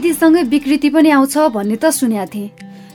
प्रविधिसँगै 0.00 0.42
विकृति 0.48 0.88
पनि 0.90 1.10
आउँछ 1.12 1.36
भन्ने 1.52 1.76
त 1.76 1.92
सुनेको 1.92 2.32
थिएँ। 2.32 2.48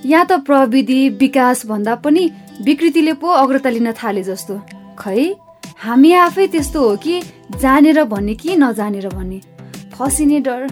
यहाँ 0.09 0.25
त 0.25 0.41
प्रविधि 0.41 0.99
विकास 1.21 1.65
भन्दा 1.69 1.95
पनि 2.01 2.23
विकृतिले 2.65 3.13
पो 3.21 3.27
अग्रता 3.29 3.69
लिन 3.69 3.93
थाले 3.93 4.23
जस्तो। 4.25 4.53
खै 4.97 5.37
हामी 5.85 6.11
आफै 6.25 6.47
त्यस्तो 6.49 6.79
हो 6.81 6.95
कि 6.97 7.21
जानेर 7.61 8.03
भन्ने 8.09 8.33
कि 8.33 8.55
नजानेर 8.57 9.07
भन्ने? 9.13 9.39
फसिने 9.93 10.39
डर 10.41 10.65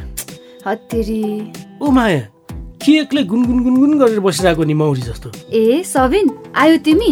हत्तेरी। 0.66 1.22
ओ 1.78 1.90
माया 1.94 2.22
के 2.82 2.92
एक्लै 3.06 3.24
गुनगुन 3.30 3.60
गुनगुन 3.64 3.94
गरेर 4.02 4.20
बसिरहेको 4.20 4.64
नि 4.66 4.74
मौरी 4.74 5.02
जस्तो? 5.06 5.30
ए 5.54 5.86
सबिन 5.86 6.26
आयो 6.58 6.78
तिमी? 6.82 7.12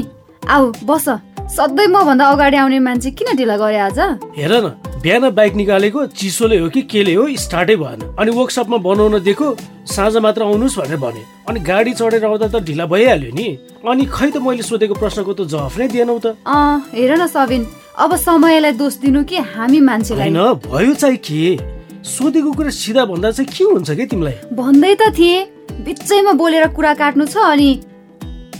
आऊ 0.49 0.71
बस। 0.81 1.05
सधैँ 1.53 1.87
मभन्दा 1.93 2.25
अगाडि 2.25 2.57
आउने 2.57 2.79
मान्छे 2.81 3.11
किन 3.13 3.37
ढिला 3.37 3.57
गरे 3.61 3.77
आज? 3.85 3.99
हेर 4.33 4.53
न 4.65 4.90
बिहान 5.01 5.29
बाइक 5.33 5.53
निकालेको 5.55 6.05
चिसोले 6.13 6.57
हो 6.59 6.69
कि 6.69 6.81
केले 6.85 7.13
हो 7.13 7.25
स्टार्टै 7.35 7.75
भएन। 7.75 8.01
अनि 8.21 8.31
वर्कसपमा 8.31 8.77
बनाउन 8.77 9.17
दिएको 9.25 9.47
साँझ 9.89 10.17
मात्र 10.21 10.41
आउनुहोस् 10.45 10.77
भनेर 10.77 10.97
भने। 11.01 11.21
अनि 11.49 11.59
गाडी 11.59 11.93
चढेर 11.97 12.25
आउँदा 12.25 12.47
त 12.53 12.61
ढिला 12.61 12.85
भइहाल्यो 12.85 13.31
नि। 13.33 13.47
अनि 13.81 14.05
खै 14.05 14.29
त 14.29 14.37
मैले 14.37 14.61
सोधेको 14.61 14.93
प्रश्नको 15.01 15.33
त 15.33 15.49
जवाफ 15.49 15.73
नै 15.81 15.87
दिएनौ 15.89 16.17
त। 16.21 16.37
हेर 16.93 17.11
न 17.17 17.25
सबिन 17.25 17.65
अब 17.97 18.15
समयलाई 18.15 18.73
दोष 18.77 18.95
दिनु 19.01 19.25
कि 19.25 19.37
हामी 19.41 19.79
मान्छेलाई? 19.81 20.29
होइन 20.29 20.37
भयो 20.69 20.93
चाहिँ 20.93 21.17
के? 21.17 21.57
सोधेको 22.05 22.51
कुरा 22.53 22.69
सिधा 22.69 23.05
भन्दा 23.09 23.31
चाहिँ 23.33 23.49
के 23.49 23.63
हुन्छ 23.73 23.89
कि 23.97 24.05
तिमीलाई? 24.05 24.53
भन्दै 24.53 24.93
त 25.01 25.09
थिएँ। 25.17 25.81
बिचैमा 25.81 26.31
बोलेर 26.37 26.77
कुरा 26.77 26.93
काट्नु 26.93 27.25
छ 27.25 27.41
अनि 27.41 27.69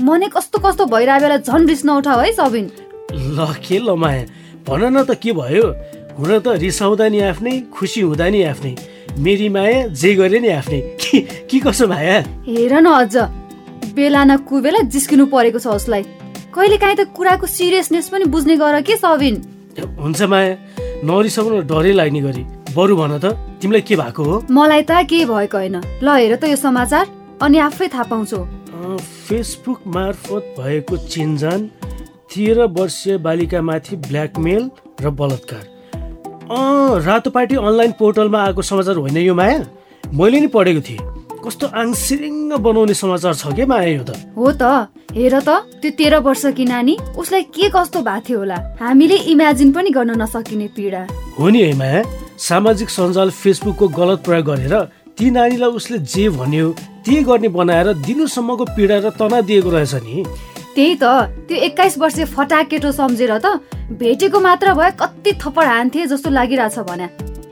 मनै 0.01 0.27
कस्तो 0.33 0.57
कस्तो 0.57 0.89
भइरहेको 0.89 1.21
बेला 1.21 1.37
झन् 1.37 1.69
रिस 1.69 1.85
नउठाऊ 1.85 2.19
है 2.25 2.33
सबिन। 2.33 2.65
ल 3.13 3.39
के 3.61 3.77
ल 3.77 3.93
माया। 3.93 4.25
भन 4.65 4.81
न 4.89 5.05
त 5.05 5.17
के 5.21 5.33
भयो। 5.33 5.65
हुन 6.17 6.31
त 6.39 6.47
रिसाउँदा 6.63 7.07
नि 7.07 7.19
आफ्नै 7.31 7.53
खुसी 7.73 8.01
हुँदा 8.01 8.27
नि 8.29 8.41
आफ्नै। 8.51 8.73
मेरी 9.19 9.47
माया 9.49 9.87
जे 9.91 10.13
गरे 10.15 10.39
नि 10.39 10.49
आफ्नै। 10.59 10.79
के 11.01 11.19
के 11.49 11.59
कसो 11.59 11.87
माया 11.87 12.17
हेर 12.47 12.73
न 12.79 12.87
अझ। 12.87 13.15
बेला 13.95 14.23
न 14.23 14.37
कुबेला 14.47 14.79
जिस्किनु 14.87 15.25
परेको 15.27 15.59
छ 15.59 15.67
उसलाई। 15.79 16.03
कहिले 16.51 16.77
काहीँ 16.77 16.95
त 16.95 17.07
कुराको 17.15 17.45
सिरियसनेस 17.47 18.09
पनि 18.11 18.25
बुझ्ने 18.27 18.55
गर 18.57 18.81
के 18.83 18.95
सबिन 18.95 19.35
हुन्छ 19.99 20.21
माया। 20.27 20.53
नरिसाउन 21.03 21.67
डरै 21.67 21.93
लाग्ने 21.95 22.21
गरी। 22.21 22.43
बरु 22.75 22.95
भन 22.95 23.13
त 23.19 23.35
तिमीलाई 23.59 23.81
के 23.81 23.95
भएको 23.95 24.23
हो? 24.23 24.35
मलाई 24.51 24.83
त 24.83 24.91
केही 25.07 25.25
भएको 25.25 25.57
होइन। 25.57 25.77
ल 26.03 26.07
हेर 26.07 26.35
त 26.35 26.43
यो 26.51 26.55
समाचार। 26.55 27.05
अनि 27.41 27.57
आफै 27.57 27.87
थाहा 27.87 28.03
पाउँछौ। 28.11 28.41
फेसबुक 29.01 29.79
मार्फत 29.87 30.43
भएको 30.59 30.97
चिन्जान 31.07 31.59
तेह्र 32.31 32.67
वर्षीय 32.77 33.17
बालिकामाथि 33.17 33.95
ब्ल्याकमेल 34.07 34.63
र 35.01 35.09
बलात्कार। 35.09 35.63
अँ 36.51 36.99
रातो 37.05 37.29
पार्टी 37.31 37.55
अनलाइन 37.55 37.91
पोर्टलमा 37.95 38.39
आएको 38.43 38.61
समाचार 38.61 38.95
होइन 38.95 39.17
यो 39.17 39.33
माया? 39.35 39.59
मैले 40.11 40.39
नि 40.39 40.47
पढेको 40.51 40.81
थिएँ। 40.83 40.99
कस्तो 41.39 41.67
आङसिरिङ्ग 41.71 42.53
बनाउने 42.59 42.93
समाचार 42.93 43.33
छ 43.33 43.55
के 43.55 43.65
माया 43.65 43.87
यो 43.87 44.03
त? 44.03 44.11
हो 44.35 44.51
त 44.59 44.91
हेर 45.15 45.39
त 45.39 45.49
त्यो 45.79 45.91
तेह्र 45.95 46.19
वर्षकी 46.27 46.65
नानी 46.67 46.97
उसलाई 47.15 47.43
के 47.55 47.69
कस्तो 47.71 47.99
भएको 48.03 48.23
थियो 48.27 48.39
होला? 48.39 48.57
हामीले 48.83 49.17
इमेजिन 49.31 49.71
पनि 49.71 49.89
गर्न 49.95 50.11
नसकिने 50.21 50.67
पीडा। 50.75 51.01
हो 51.39 51.49
नि 51.49 51.61
है 51.63 51.73
माया। 51.79 52.03
सामाजिक 52.35 52.89
सञ्जाल 52.89 53.29
फेसबुकको 53.31 53.87
गलत 53.87 54.19
प्रयोग 54.27 54.45
गरेर 54.45 54.75
ती 55.15 55.31
नानीलाई 55.31 55.71
उसले 55.79 55.97
जे 56.03 56.29
भन्यो 56.35 56.67
त्यही 57.07 57.23
गर्ने 57.23 57.47
बनाएर 57.47 57.87
दिनुसम्मको 58.03 58.65
पीडा 58.75 58.97
र 58.99 59.09
तनाव 59.15 59.41
दिएको 59.47 59.69
रहेछ 59.71 59.93
नि। 60.03 60.25
त्यही 60.75 60.95
त। 60.95 61.03
त्यो 61.47 61.57
एक्काइस 61.67 61.97
वर्षीय 61.97 62.25
फटा 62.25 62.61
केटो 62.71 62.91
सम्झेर 62.91 63.37
त 63.37 63.59
भेटेको 63.99 64.39
मात्र 64.39 64.73
भए 64.73 64.91
कति 64.99 65.31
थप्पड 65.41 65.65
हान्थे 65.67 66.05
जस्तो 66.07 66.29
लागिरहेछ 66.29 66.79
भने। 66.87 67.07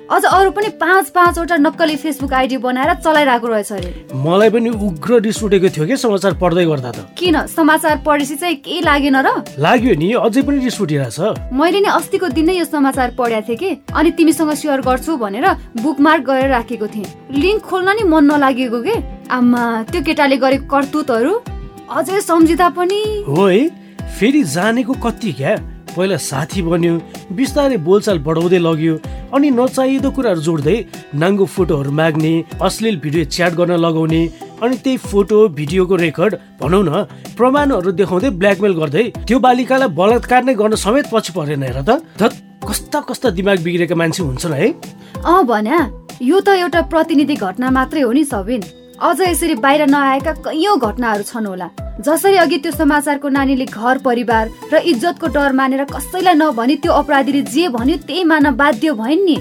अझ 0.10 0.24
अरू 0.26 0.52
पनि 0.52 0.68
पाँच 0.82 1.10
पाँचवटा 1.14 1.56
नक्कली 1.58 1.96
फेसबुक 1.96 2.34
आइडी 2.34 2.58
बनाएर 2.58 2.94
चलाइरहेको 3.06 3.48
रहेछ 3.48 3.72
अरे। 3.72 3.92
मलाई 4.16 4.50
पनि 4.50 4.70
उग्र 4.70 5.20
रिस 5.22 5.44
उठेको 5.44 5.70
थियो 5.70 5.86
कि 5.86 5.98
समाचार 5.98 6.34
पढ्दै 6.42 6.66
गर्दा 6.66 6.92
त? 6.92 6.98
किन? 7.14 7.46
समाचार 7.46 7.98
पढेपछि 8.08 8.36
चाहिँ 8.36 8.56
केही 8.56 8.82
लागेन 8.82 9.16
र? 9.22 9.30
लाग्यो 9.60 9.94
नि 10.00 10.12
अझै 10.18 10.42
पनि 10.42 10.64
रिस 10.66 10.82
उठिरहेछ। 10.82 11.54
मैले 11.54 11.80
नि 11.80 11.90
अस्तिको 11.94 12.28
दिन 12.34 12.46
नै 12.46 12.58
यो 12.58 12.66
समाचार 12.66 13.14
पढेको 13.20 13.48
थिएँ 13.48 13.58
कि? 13.60 13.70
अनि 13.94 14.12
तिमीसँग 14.18 14.54
सेयर 14.58 14.82
गर्छु 14.82 15.18
भनेर 15.18 15.46
बुकमार्क 15.78 16.24
गरेर 16.26 16.50
राखेको 16.50 16.88
थिएँ। 16.88 17.06
लिङ्क 17.38 17.62
खोल्न 17.62 17.90
नि 18.00 18.04
मन 18.10 18.24
नलागेको 18.34 18.82
के? 18.82 18.96
आमा 19.30 19.62
त्यो 19.92 20.02
केटाले 20.02 20.38
गरेको 20.42 20.66
करतुतहरू। 20.66 21.59
अझै 21.90 22.20
सम्झिँदा 22.22 22.68
पनि? 22.70 23.02
हो 23.28 23.46
है 23.46 23.62
फेरि 24.18 24.44
जानेको 24.46 24.94
कति 25.04 25.32
क्या? 25.34 25.56
पहिला 25.90 26.18
साथी 26.22 26.62
बन्यो 26.62 26.94
बिस्तारै 27.34 27.78
बोलचाल 27.82 28.18
बढाउँदै 28.22 28.60
लग्यो 28.62 28.94
अनि 29.34 29.50
नचाहिँदो 29.58 30.10
कुराहरू 30.14 30.42
जोड्दै 30.48 30.78
नाङ्गो 31.18 31.46
फोटोहरू 31.56 31.92
माग्ने 31.92 32.34
अश्लील 32.62 33.00
भिडियो 33.02 33.24
च्याट 33.34 33.54
गर्न 33.60 33.82
लगाउने 33.86 34.22
अनि 34.62 34.76
त्यही 34.86 34.98
फोटो 35.10 35.38
भिडियोको 35.58 35.96
रेकर्ड 36.06 36.36
भनौँ 36.62 36.84
न 36.86 37.04
प्रमाणहरू 37.38 37.92
देखाउँदै 37.98 38.30
ब्ल्याकमेल 38.38 38.74
गर्दै 38.80 39.06
त्यो 39.26 39.40
बालिकालाई 39.42 39.90
बलात्कार 39.98 40.44
नै 40.46 40.54
गर्न 40.62 40.76
समेत 40.86 41.10
पछि 41.14 41.34
परेन 41.34 41.64
हेर 41.64 41.82
त। 41.90 42.30
कस्ता 42.70 43.00
कस्ता 43.10 43.30
दिमाग 43.34 43.66
बिग्रेका 43.66 43.96
मान्छे 43.98 44.24
हुन्छन् 44.24 44.54
है। 44.54 44.68
अँ 45.26 45.42
भन्या 45.52 45.80
यो 46.22 46.38
त 46.46 46.62
एउटा 46.62 46.82
प्रतिनिधि 46.94 47.36
घटना 47.36 47.70
मात्रै 47.72 48.02
हो 48.06 48.12
नि 48.14 48.24
सबिन। 48.30 48.62
अझ 49.02 49.20
यसरी 49.22 49.56
बाहिर 49.56 49.86
नआएका 49.88 50.32
कैयौँ 50.46 50.78
घटनाहरू 50.78 51.24
छन् 51.24 51.46
होला। 51.48 51.68
जसरी 52.04 52.36
अघि 52.36 52.58
त्यो 52.60 52.72
समाचारको 52.72 53.30
नानीले 53.30 53.66
घर 53.66 53.98
परिवार 54.04 54.50
र 54.74 54.78
इज्जतको 54.92 55.28
डर 55.32 55.52
मानेर 55.56 55.84
कसैलाई 55.88 56.36
नभनी 56.36 56.76
त्यो 56.84 56.92
अपराधीले 56.92 57.42
जे 57.48 57.68
भन्यो 57.72 57.98
त्यही 58.04 58.24
मान 58.28 58.52
बाध्य 58.60 58.92
भइन् 59.00 59.26
नि। 59.26 59.38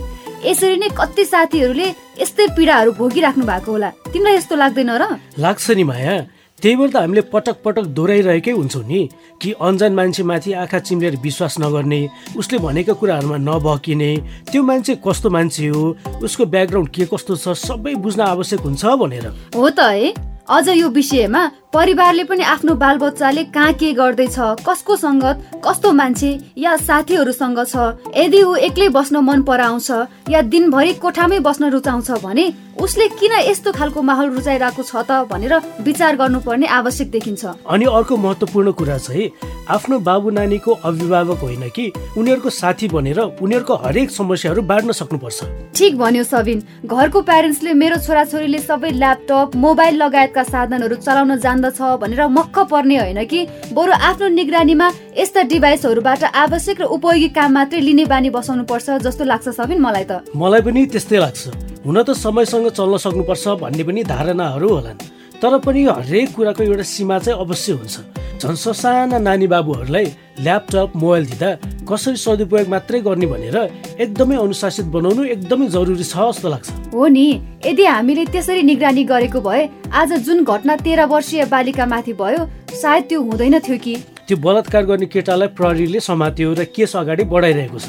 यसरी 0.47 0.77
नै 0.79 0.89
कति 0.95 1.25
साथीहरूले 1.25 1.89
यस्तै 2.23 2.47
पीडाहरू 2.55 2.93
भोगिराख्नु 3.03 3.45
भएको 3.51 3.71
होला। 3.73 3.91
तिमीलाई 4.15 4.37
यस्तो 4.39 4.55
लाग्दैन 4.57 4.91
र? 4.95 5.05
लाग्छ 5.43 5.71
नि 5.75 5.85
माया। 5.91 6.15
त्यही 6.63 6.77
भएर 6.77 6.91
त 6.91 6.97
हामीले 6.97 7.23
पटक 7.33 7.57
पटक 7.65 7.85
दोहोऱ्याइरहेकै 7.95 8.51
हुन्छौँ 8.51 8.85
नि। 8.85 9.09
कि 9.41 9.53
अन्जान 9.61 9.93
मान्छेमाथि 9.95 10.53
आँखा 10.53 10.79
चिम्लेर 10.79 11.17
विश्वास 11.23 11.55
नगर्ने 11.61 12.01
उसले 12.37 12.59
भनेका 12.59 12.93
कुराहरूमा 12.93 13.37
नबकिने 13.39 14.11
त्यो 14.51 14.63
मान्छे 14.63 14.95
कस्तो 15.07 15.31
मान्छे 15.31 15.67
हो 15.69 15.83
उसको 16.23 16.45
ब्याकग्राउन्ड 16.47 16.89
के 16.91 17.05
कस्तो 17.07 17.37
छ 17.37 17.55
सबै 17.55 17.95
बुझ्न 17.95 18.21
आवश्यक 18.23 18.61
हुन्छ 18.61 18.85
भनेर। 18.85 19.27
हो 19.55 19.71
त 19.71 19.81
है। 19.81 20.13
अझ 20.49 20.69
यो 20.69 20.89
विषयमा 20.89 21.43
परिवारले 21.73 22.23
पनि 22.25 22.43
आफ्नो 22.43 22.75
बालबच्चाले 22.75 23.43
कहाँ 23.53 23.73
के 23.73 23.93
गर्दैछ 23.93 24.37
कसको 24.65 24.97
सङ्गत 24.97 25.61
कस्तो 25.65 25.93
मान्छे 25.93 26.31
या 26.57 26.77
साथीहरूसँग 26.79 27.61
छ? 27.63 27.77
यदि 28.17 28.43
ऊ 28.43 28.55
एक्लै 28.69 28.89
बस्न 28.89 29.21
मन 29.21 29.43
पराउँछ 29.45 29.91
या 30.31 30.41
दिनभरि 30.49 30.93
कोठामै 30.97 31.39
बस्न 31.45 31.69
रुचाउँछ 31.69 32.11
भने 32.25 32.47
उसले 32.81 33.09
किन 33.11 33.33
यस्तो 33.45 33.73
खालको 33.73 34.03
माहौल 34.03 34.31
रुचाइरहेको 34.31 34.83
छ 34.83 34.97
त 35.05 35.29
भनेर 35.29 35.55
विचार 35.85 36.17
गर्नुपर्ने 36.17 36.67
आवश्यक 36.73 37.11
देखिन्छ। 37.11 37.45
अनि 37.69 37.85
अर्को 37.85 38.17
महत्त्वपूर्ण 38.17 38.73
कुरा 38.73 38.99
चाहिँ 38.99 39.29
आफ्नो 39.69 39.99
बाबु 40.09 40.31
नानीको 40.31 40.73
अभिभावक 40.73 41.39
होइन 41.43 41.69
कि 41.69 41.85
उनीहरूको 42.17 42.51
साथी 42.51 42.89
बनेर 42.89 43.21
उनीहरूको 43.21 43.75
हरेक 43.85 44.11
समस्याहरू 44.11 44.63
बाँड्न 44.63 44.93
सक्नुपर्छ। 44.95 45.39
ठिक 45.77 45.99
भन्यो 45.99 46.25
सबिन। 46.25 46.63
घरको 46.87 47.21
प्यारेन्ट्सले 47.29 47.73
मेरो 47.75 47.97
छोराछोरीले 48.07 48.59
सबै 48.59 48.91
ल्यापटप 48.95 49.57
मोबाइल 49.59 50.03
लगायतका 50.03 50.43
साधनहरू 50.49 50.97
चलाउन 50.97 51.37
जान्दछ 51.59 51.81
भनेर 52.01 52.27
मक्ख 52.29 52.59
पर्ने 52.71 52.97
होइन 52.99 53.25
कि? 53.25 53.41
बरु 53.73 53.93
आफ्नो 53.93 54.29
निगरानीमा 54.29 54.87
यस्ता 55.19 55.43
डिभाइसहरूबाट 55.43 56.25
आवश्यक 56.25 56.81
र 56.81 56.85
उपयोगी 56.87 57.29
काम 57.35 57.53
मात्रै 57.53 57.81
लिने 57.81 58.05
बानी 58.07 58.31
बसाउनु 58.31 58.65
पर्छ 58.65 59.03
जस्तो 59.03 59.25
लाग्छ 59.25 59.49
सबिन 59.49 59.79
मलाई 59.83 60.05
त। 60.05 60.23
मलाई 60.37 60.63
पनि 60.63 60.87
त्यस्तै 60.87 61.19
लाग्छ। 61.19 61.43
हुन 61.83 62.03
त 62.03 62.11
समयसँग 62.15 62.71
चल्न 62.71 62.97
सक्नुपर्छ 62.97 63.45
भन्ने 63.63 63.83
पनि 63.83 64.03
धारणाहरू 64.05 64.69
होलान्। 64.69 65.18
तर 65.43 65.59
पनि 65.63 65.83
हरेक 65.87 66.35
कुराको 66.35 66.63
एउटा 66.63 66.83
सीमा 66.83 67.19
चाहिँ 67.19 67.39
अवश्य 67.39 67.73
हुन्छ। 67.73 67.97
झन् 68.43 68.57
ससाना 68.57 69.19
नानी 69.19 69.47
बाबुहरूलाई 69.47 70.07
ल्यापटप 70.43 70.93
मोबाइल 70.97 71.25
दिँदा 71.27 71.51
कसरी 71.87 72.17
सदुपयोग 72.17 72.69
मात्रै 72.69 73.01
गर्ने 73.07 73.27
भनेर 73.27 73.57
एकदमै 73.99 74.37
अनुशासित 74.37 74.87
बनाउनु 74.95 75.23
एकदमै 75.35 75.67
जरुरी 75.75 76.05
छ 76.05 76.15
जस्तो 76.19 76.49
लाग्छ। 76.49 76.95
हो 76.95 77.07
नि 77.07 77.27
यदि 77.67 77.85
हामीले 77.87 78.25
त्यसरी 78.35 78.63
निगरानी 78.63 79.05
गरेको 79.05 79.41
भए 79.41 79.63
आज 79.91 80.13
जुन 80.27 80.45
घटना 80.45 80.77
तेह्र 80.87 81.07
वर्षीय 81.07 81.45
बालिकामाथि 81.51 82.13
भयो 82.15 82.41
सायद 82.75 83.05
त्यो 83.09 83.23
हुँदैन 83.23 83.59
थियो 83.59 83.79
कि? 83.79 83.95
त्यो 84.27 84.37
बलात्कार 84.39 84.85
गर्ने 84.87 85.07
केटालाई 85.07 85.49
प्रहरीले 85.59 86.01
समात्यो 86.01 86.55
र 86.55 86.65
केस 86.71 86.95
अगाडि 86.97 87.25
बढाइरहेको 87.27 87.79
छ। 87.79 87.89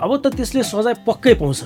अब 0.00 0.10
त 0.24 0.32
त्यसले 0.36 0.62
सजाय 0.64 0.94
पक्कै 1.04 1.34
पाउँछ। 1.40 1.60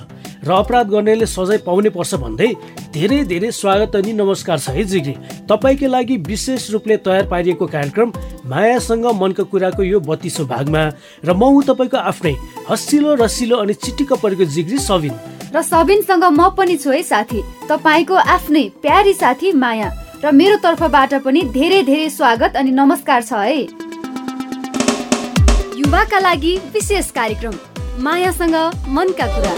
र 0.45 0.51
अपराध 0.53 0.89
गर्नेले 0.89 1.25
सजाय 1.25 1.57
पाउनै 1.65 1.89
पर्छ 1.89 2.15
भन्दै 2.21 2.49
धेरै 2.93 3.19
धेरै 3.25 3.51
स्वागत 3.51 3.95
अनि 3.95 4.13
नमस्कार 4.13 4.59
छ 4.59 4.69
है 4.69 4.83
जिग्री 4.91 5.13
तपाईँकै 5.49 5.87
लागि 5.87 6.17
विशेष 6.27 6.69
रूपले 6.71 6.97
तयार 7.05 7.25
पारिएको 7.27 7.65
कार्यक्रम 7.67 8.11
मायासँग 8.45 9.05
मनको 9.21 9.43
कुराको 9.51 9.83
यो 9.83 9.99
बत्तिसौँ 10.01 10.47
भागमा 10.47 10.83
र 11.25 11.33
म 11.33 11.43
हुँ 11.53 11.63
तपाईँको 11.69 11.97
आफ्नै 12.11 12.33
हसिलो 12.69 13.13
रसिलो 13.23 13.57
अनि 13.57 13.73
चिटिक्क 13.85 14.13
परेको 14.23 14.45
जिग्री 14.55 14.77
सबिन 14.81 15.15
र 15.55 15.61
सबिनसँग 15.63 16.25
म 16.31 16.49
पनि 16.53 16.77
छु 16.77 16.91
है 16.91 17.01
साथी 17.03 17.41
तपाईँको 17.69 18.15
आफ्नै 18.35 18.63
प्यारी 18.81 19.13
साथी 19.13 19.51
माया 19.55 19.89
र 20.23 20.31
मेरो 20.33 20.57
तर्फबाट 20.63 21.13
पनि 21.25 21.41
धेरै 21.53 21.81
धेरै 21.83 22.09
स्वागत 22.11 22.55
अनि 22.57 22.71
नमस्कार 22.73 23.23
छ 23.23 23.33
है। 23.33 23.61
युवाका 25.77 26.19
लागि 26.19 26.53
विशेष 26.73 27.11
कार्यक्रम। 27.11 27.76
मायासँग 27.97 28.55
मनका 28.87 29.25
कुरा। 29.27 29.53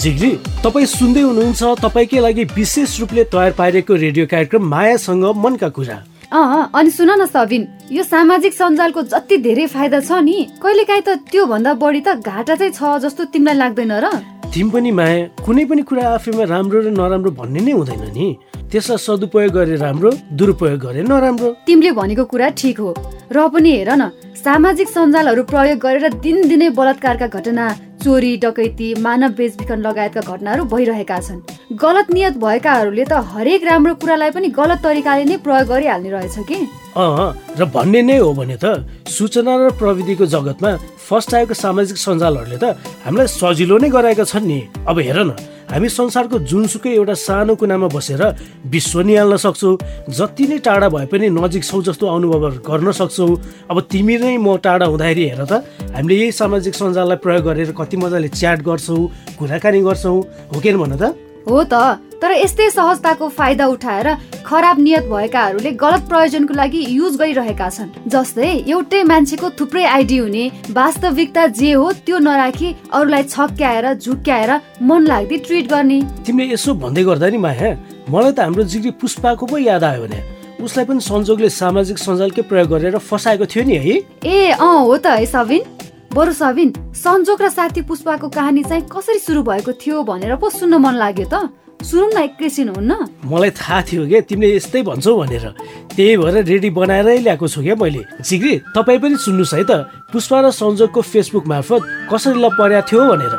जिग्री 0.00 0.30
तपाईँ 0.64 0.86
सुन्दै 0.86 1.20
हुनुहुन्छ 1.20 1.62
तपाईँकै 1.82 2.20
लागि 2.20 2.44
विशेष 2.56 2.98
रूपले 3.00 3.24
तयार 3.30 3.52
पारेको 3.58 3.94
रेडियो 3.94 4.26
कार्यक्रम 4.26 4.62
मायासँग 4.66 5.24
मनका 5.44 5.68
कुरा। 5.68 5.96
अँ 6.32 6.70
अनि 6.74 6.90
सुन 6.90 7.10
न 7.20 7.26
सबिन 7.26 7.66
यो 7.92 8.02
सामाजिक 8.02 8.54
सञ्जालको 8.54 9.02
जति 9.02 9.36
धेरै 9.38 9.66
फाइदा 9.66 10.00
छ 10.00 10.18
नि 10.20 10.36
कहिलेकाहीँ 10.58 11.02
त 11.02 11.22
त्यो 11.30 11.46
भन्दा 11.46 11.74
बढी 11.78 12.00
त 12.02 12.18
घाटा 12.18 12.54
चाहिँ 12.54 12.72
छ 12.72 12.98
जस्तो 13.04 13.24
तिमीलाई 13.30 13.54
लाग्दैन 13.54 13.92
र? 14.02 14.10
तिमी 14.50 14.70
पनि 14.70 14.90
माया 14.90 15.18
कुनै 15.46 15.64
पनि 15.70 15.82
कुरा 15.86 16.02
आफैमा 16.18 16.44
राम्रो 16.50 16.80
र 16.82 16.90
नराम्रो 16.90 17.30
भन्ने 17.30 17.60
नै 17.62 17.72
हुँदैन 17.78 18.02
नि। 18.10 18.26
त्यसलाई 18.66 18.98
सदुपयोग 18.98 19.52
गरे 19.54 19.76
राम्रो 19.78 20.10
दुरुपयोग 20.34 20.78
गरे 20.82 21.02
नराम्रो। 21.06 21.48
तिमीले 21.62 21.90
भनेको 21.94 22.24
कुरा 22.26 22.48
ठिक 22.58 22.78
हो। 22.82 22.90
र 23.30 23.46
पनि 23.46 23.70
हेर 23.70 23.90
न 23.94 24.10
सामाजिक 24.34 24.88
सञ्जालहरू 24.90 25.42
प्रयोग 25.46 25.78
गरेर 25.78 26.06
दिनदिनै 26.26 26.68
बलात्कारका 26.74 27.26
घटना 27.30 27.66
चोरी 28.02 28.32
डकैती 28.42 28.88
मानव 28.98 29.30
बेचबिखन 29.38 29.78
लगायतका 29.86 30.26
घटनाहरू 30.26 30.64
भइरहेका 30.74 31.18
छन्। 31.22 31.40
गलत 31.70 32.10
नियत 32.14 32.36
भएकाहरूले 32.38 33.04
त 33.04 33.12
हरेक 33.26 33.64
राम्रो 33.66 33.94
कुरालाई 33.98 34.30
पनि 34.30 34.48
गलत 34.54 34.78
तरिकाले 34.86 35.24
नै 35.26 35.36
प्रयोग 35.42 35.66
गरिहाल्ने 35.66 36.10
रहेछ 36.10 36.38
कि? 36.46 36.58
र 36.94 37.64
भन्ने 37.74 38.02
नै 38.06 38.16
हो 38.22 38.30
भने 38.38 38.54
त 38.54 38.86
सूचना 39.10 39.52
र 39.58 39.70
प्रविधिको 39.74 40.26
जगतमा 40.30 40.70
फर्स्ट 40.94 41.34
आएको 41.34 41.54
सामाजिक 41.58 41.98
सञ्जालहरूले 41.98 42.58
त 42.62 42.78
हामीलाई 43.02 43.26
सजिलो 43.26 43.78
नै 43.82 43.90
गराएका 43.90 44.24
छन् 44.30 44.46
नि। 44.46 44.60
अब 44.86 44.98
हेर 45.10 45.18
न 45.26 45.34
हामी 45.66 45.88
संसारको 45.90 46.38
जुनसुकै 46.46 46.94
एउटा 47.02 47.14
सानो 47.18 47.58
कुनामा 47.58 47.88
बसेर 47.90 48.22
विश्व 48.70 49.02
निहाल्न 49.02 49.34
सक्छौँ 49.34 49.74
जति 50.06 50.44
नै 50.46 50.58
टाढा 50.62 50.88
भए 50.94 51.06
पनि 51.10 51.34
नजिक 51.34 51.66
छौ 51.66 51.82
जस्तो 51.82 52.06
अनुभवहरू 52.06 52.62
गर्न 52.62 52.94
सक्छौँ। 52.94 53.34
अब 53.74 53.76
तिमी 53.90 54.16
नै 54.22 54.38
म 54.38 54.54
टाढा 54.62 54.86
हुँदाखेरि 54.86 55.24
हेर 55.34 55.42
त 55.50 55.66
हामीले 55.98 56.14
यही 56.14 56.30
सामाजिक 56.30 56.74
सञ्जाललाई 56.78 57.18
प्रयोग 57.26 57.42
गरेर 57.50 57.74
कति 57.74 57.96
मजाले 57.98 58.28
च्याट 58.38 58.62
गर्छौँ 58.62 59.02
कुराकानी 59.34 59.80
गर्छौँ 59.82 60.18
हो 60.54 60.60
कि 60.62 60.72
भन 60.78 60.94
त? 60.94 61.25
हो 61.48 61.62
त 61.64 61.98
तर 62.22 62.32
यस्तै 62.32 62.68
सहजताको 62.70 63.28
फाइदा 63.28 63.66
उठाएर 63.68 64.08
खराब 64.46 64.78
नियत 64.80 65.04
भएकाहरूले 65.10 65.70
गलत 65.82 66.02
प्रयोजनको 66.08 66.54
लागि 66.54 66.80
युज 66.90 67.16
गरिरहेका 67.20 67.68
छन्। 67.70 67.90
जस्तै 68.08 68.50
एउटै 68.72 69.02
मान्छेको 69.10 69.50
थुप्रै 69.58 69.84
आइडी 69.84 70.16
हुने 70.18 70.44
वास्तविकता 70.78 71.46
जे 71.60 71.72
हो 71.72 71.90
त्यो 72.06 72.18
नराखी 72.18 72.68
अरूलाई 72.92 73.22
छक्क्याएर 73.34 73.92
झुक्क्याएर 73.94 74.52
मन 74.88 75.06
लाग्दै 75.12 75.38
ट्रिट 75.46 75.66
गर्ने। 75.74 76.00
तिमीले 76.24 76.52
यसो 76.54 76.74
भन्दै 76.80 77.04
गर्दा 77.04 77.28
नि 77.28 77.38
माया। 77.44 77.70
मलाई 78.08 78.32
त 78.32 78.38
हाम्रो 78.40 78.64
जिग्री 78.64 78.90
पुष्पाको 78.96 79.46
पो 79.46 79.58
याद 79.60 79.84
आयो 79.84 80.02
भने 80.02 80.20
उसलाई 80.64 80.84
पनि 80.88 81.00
संजोगले 81.04 81.48
सामाजिक 81.52 81.98
सञ्जालकै 82.00 82.42
प्रयोग 82.48 82.68
गरेर 82.72 82.96
फसाएको 82.96 83.44
थियो 83.44 83.64
नि 83.68 83.76
है। 83.76 83.96
ए 84.24 84.56
अँ 84.56 84.76
हो 84.88 84.96
त 84.96 85.20
है 85.20 85.26
सबिन। 85.28 85.75
बरु 86.16 86.32
सबिन 86.32 86.72
सन्जोग 86.96 87.42
र 87.44 87.48
साथी 87.52 87.80
पुष्पाको 87.84 88.28
कहानी 88.32 88.62
चाहिँ 88.64 88.88
कसरी 88.88 89.20
सुरु 89.20 89.42
भएको 89.44 89.72
थियो 89.76 90.00
भनेर 90.00 90.40
पो 90.40 90.48
सुन्न 90.48 90.80
मन 90.80 90.96
लाग्यो 90.96 91.28
त? 91.28 91.52
सुरु 91.84 92.08
न 92.08 92.24
एकैछिन 92.32 92.68
हुन्न? 92.72 93.20
मलाई 93.20 93.50
थाहा 93.52 93.80
थियो 93.84 94.08
क्या 94.08 94.20
तिमीले 94.24 94.56
यस्तै 94.56 94.80
भन्छौ 94.80 95.12
भनेर। 95.12 95.44
त्यही 95.92 96.16
भएर 96.16 96.36
रेडी 96.40 96.70
बनाएरै 96.72 97.18
ल्याएको 97.20 97.46
छु 97.52 97.60
क्या 97.60 97.76
मैले। 97.76 98.02
जिग्री 98.24 98.54
तपाईँ 98.72 98.96
पनि 98.96 99.16
सुन्नुहोस् 99.20 99.54
है 99.60 99.64
त। 99.68 99.72
पुष्पा 100.08 100.40
र 100.40 100.56
सन्जोगको 100.56 101.00
फेसबुक 101.04 101.44
मार्फत 101.52 102.08
कसरी 102.08 102.40
ल 102.40 102.48
पर्या 102.48 102.80
थियो 102.88 103.02
भनेर। 103.12 103.34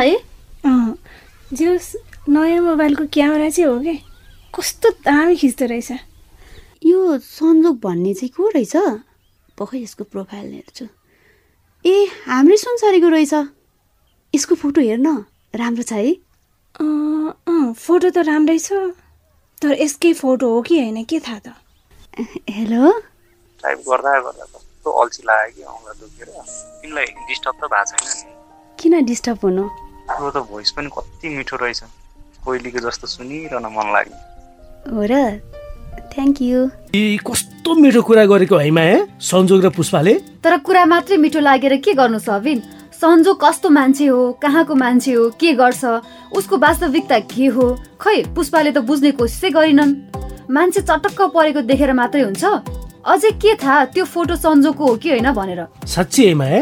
है? 0.00 0.16
जो 1.52 1.78
नयाँ 2.28 2.62
मोबाइलको 2.62 3.06
क्यामेरा 3.12 3.48
चाहिँ 3.50 3.70
हो 3.70 3.78
कि? 3.80 3.96
कस्तो 4.54 4.88
दामी 5.04 5.36
खिच्दो 5.36 5.66
रहेछ। 5.66 5.90
यो 6.86 7.18
सन्जोग 7.18 7.76
भन्ने 7.80 8.14
चाहिँ 8.14 8.32
को 8.36 8.48
रहेछ? 8.54 8.76
पखै 9.58 9.78
यसको 9.82 10.04
प्रोफाइल 10.04 10.52
हेर्छु। 10.52 10.86
ए 11.84 11.94
हाम्रै 12.26 12.56
संसारीको 12.56 13.08
रहेछ। 13.08 13.34
यसको 14.34 14.54
फोटो 14.54 14.80
हेर्न 14.80 15.24
राम्रो 15.54 15.82
छ 15.82 15.92
है? 15.92 16.14
फोटो 17.74 18.08
त 18.10 18.18
राम्रै 18.28 18.58
छ। 18.58 18.94
तर 19.62 19.74
यसकै 19.82 20.12
फोटो 20.14 20.46
हो 20.54 20.62
कि 20.62 20.78
होइन 20.78 21.04
के 21.04 21.18
थाहा 21.20 21.38
त? 21.42 21.48
हेलो? 22.46 22.92
टाइप 23.62 23.78
गर्दा 23.88 24.10
गर्दा 24.20 24.44
कस्तो 24.44 24.90
अल्छी 24.90 25.22
लाग्यो 25.26 25.50
कि 25.56 25.62
औँला 25.62 25.92
दुखेर। 25.98 26.28
तिमीलाई 26.28 27.06
डिस्टर्ब 27.26 27.56
त 27.58 27.64
भएको 27.72 27.84
छैन 27.90 28.02
नि। 28.06 28.36
किन 28.78 29.04
डिस्टर्ब 29.04 29.38
हुनु? 29.42 29.64
तिम्रो 30.08 30.30
त 30.30 30.36
भोइस 30.48 30.70
पनि 30.72 30.88
कति 30.88 31.28
मिठो 31.36 31.56
रहेछ। 31.56 31.80
कोइलीको 32.44 32.78
जस्तो 32.80 33.06
सुनिरहन 33.06 33.66
मन 33.76 33.86
लाग्यो। 33.92 34.16
हो 34.88 35.02
र 35.04 35.14
थ्याङ्क 36.12 36.36
यू 36.42 36.58
ए 36.94 37.18
कस्तो 37.20 37.74
मिठो 37.74 38.02
कुरा 38.02 38.24
गरेको 38.26 38.56
है? 38.56 38.70
माया 38.70 38.98
संजोग 39.20 39.64
र 39.64 39.68
पुष्पाले? 39.70 40.14
तर 40.42 40.56
कुरा 40.64 40.84
मात्रै 40.86 41.16
मिठो 41.16 41.40
लागेर 41.40 41.76
के 41.84 41.92
गर्नु 41.94 42.18
सबिन 42.18 42.62
सन्जोग 42.98 43.36
कस्तो 43.38 43.68
मान्छे 43.70 44.06
हो? 44.06 44.32
कहाँको 44.42 44.74
मान्छे 44.74 45.12
हो? 45.12 45.28
के 45.38 45.52
गर्छ? 45.54 45.84
उसको 46.34 46.56
वास्तविकता 46.58 47.18
के 47.30 47.46
हो? 47.46 47.66
खै 48.00 48.16
पुष्पाले 48.34 48.70
त 48.72 48.78
बुझ्ने 48.82 49.10
कोसिसै 49.14 49.50
गरिनन्। 49.54 49.92
मान्छे 50.50 50.80
चटक्क 50.82 51.20
परेको 51.30 51.60
देखेर 51.62 51.92
मात्रै 51.94 52.22
हुन्छ। 52.22 52.44
अझै 53.06 53.30
के 53.38 53.54
थाहा 53.54 53.84
त्यो 53.94 54.04
फोटो 54.04 54.36
सन्जोगको 54.36 54.84
हो 54.86 54.96
कि 54.98 55.08
होइन 55.10 55.30
भनेर। 55.30 55.60
साँच्ची 55.86 56.26
है 56.26 56.34
माया 56.34 56.60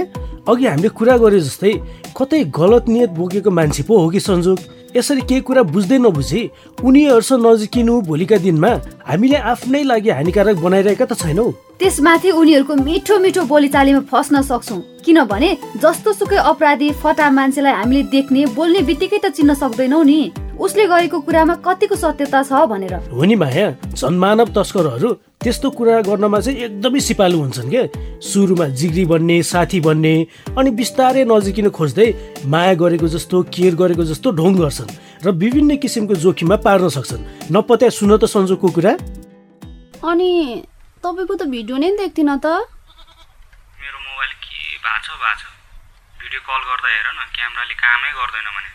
अघि 0.48 0.66
हामीले 0.66 0.88
कुरा 0.98 1.16
गरे 1.18 1.40
जस्तै 1.40 1.72
कतै 2.16 2.42
गलत 2.58 2.88
नियत 2.88 3.10
बोकेको 3.18 3.50
मान्छे 3.50 3.82
पो 3.82 3.98
हो 3.98 4.08
कि 4.10 4.20
संजोग? 4.20 4.58
यसरी 4.96 5.20
केही 5.28 5.40
कुरा 5.44 5.62
बुझ्दै 5.74 5.98
नबुझी 5.98 6.40
उनीहरूसँग 6.86 7.46
नजिकिनु 7.46 7.94
भोलिका 8.08 8.36
दिनमा 8.44 8.70
हामीले 9.08 9.38
आफ्नै 9.52 9.82
लागि 9.90 10.10
हानिकारक 10.10 10.56
बनाइरहेका 10.64 11.04
त 11.04 11.12
छैनौ। 11.20 11.46
त्यसमाथि 11.80 12.30
उनीहरूको 12.30 12.74
मिठो 12.86 13.18
मिठो 13.20 13.42
बोलीचालीमा 13.52 14.02
फस्न 14.08 14.40
सक्छौ। 14.48 14.76
किनभने 15.04 15.50
जस्तो 15.82 16.12
सुकै 16.12 16.36
अपराधी 16.50 16.88
फटा 17.02 17.26
मान्छेलाई 17.30 17.74
हामीले 17.80 18.02
देख्ने 18.14 18.46
बोल्ने 18.56 18.80
बित्तिकै 18.88 19.18
त 19.18 19.26
चिन्न 19.36 19.54
सक्दैनौ 19.54 20.02
नि। 20.02 20.20
उसले 20.56 20.84
गरेको 20.88 21.18
कुरामा 21.20 21.54
कतिको 21.60 21.96
सत्यता 21.96 22.42
छ 22.42 22.52
भनेर। 22.66 22.94
हो 23.12 23.24
नि 23.24 23.34
माया 23.36 23.66
जनमानव 23.92 24.48
तस्करहरू 24.56 25.08
त्यस्तो 25.44 25.68
कुरा 25.70 26.00
गर्नमा 26.08 26.40
चाहिँ 26.40 26.58
एकदमै 26.66 27.00
सिपालु 27.00 27.38
हुन्छन् 27.38 27.70
क्या 27.70 27.82
सुरुमा 28.24 28.66
जिग्री 28.72 29.04
बन्ने 29.04 29.36
साथी 29.44 29.80
बन्ने 29.86 30.14
अनि 30.56 30.70
बिस्तारै 30.80 31.24
नजिकिन 31.28 31.68
खोज्दै 31.76 32.08
माया 32.48 32.74
गरेको 32.82 33.08
जस्तो 33.14 33.42
केयर 33.52 33.74
गरेको 33.76 34.04
जस्तो 34.10 34.28
ढोङ 34.32 34.52
गर्छन् 34.56 34.90
र 35.24 35.28
विभिन्न 35.42 35.76
किसिमको 35.76 36.14
जोखिममा 36.24 36.56
पार्न 36.64 36.88
सक्छन्। 36.96 37.52
नपत्या 37.52 37.88
सुन 37.92 38.16
त 38.16 38.24
सन्जोगको 38.24 38.68
कुरा। 38.76 38.92
अनि 40.08 40.30
तपाईँको 41.04 41.34
त 41.36 41.42
भिडियो 41.52 41.76
नै 41.76 41.90
देख्थिन 42.00 42.30
त। 42.40 42.46
मेरो 42.46 43.98
मोबाइल 44.08 44.32
के 44.40 44.56
भएको 44.80 44.98
छ 45.04 45.08
भएको 45.20 45.36
छ। 45.36 45.42
भिडियो 46.20 46.40
कल 46.48 46.60
गर्दा 46.68 46.88
हेर 46.96 47.08
न 47.12 47.20
क्यामेराले 47.36 47.74
कामै 47.76 48.10
गर्दैन 48.18 48.48
भने। 48.56 48.70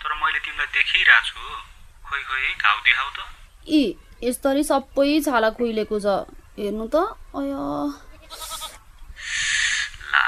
तर 0.00 0.12
मैले 0.20 0.38
तिमीलाई 0.44 0.68
देखिरहेको 0.74 1.26
छु। 1.28 1.40
खोइ 2.08 2.22
खोइ 2.28 2.46
घाउ 2.64 2.76
देखाउ 2.86 3.08
त। 3.16 3.18
ए 3.68 3.82
यसरी 4.24 4.62
सबै 4.70 5.20
छाला 5.26 5.50
खुइलेको 5.56 5.96
छ। 6.04 6.06
हेर्नु 6.58 6.86
त 6.94 6.96
अय। 7.36 7.52
ला 10.12 10.24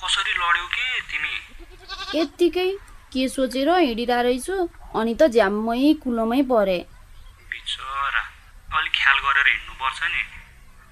कसरी 0.00 0.32
लड्यौ 0.40 0.66
के 0.74 0.86
तिमी? 1.10 1.34
यत्तिकै 2.18 2.68
के 3.12 3.22
सोचेर 3.28 3.68
हिँडिरहेको 3.70 4.22
रहेछु 4.26 4.56
अनि 4.98 5.14
त 5.14 5.22
झ्याम्मै 5.34 5.92
कुलोमै 6.02 6.42
परे। 6.50 6.78
बिचरा 7.50 8.22
अलिक 8.78 8.94
ख्याल 8.98 9.18
गरेर 9.26 9.46
हिँड्नुपर्छ 9.54 10.00
नि। 10.14 10.22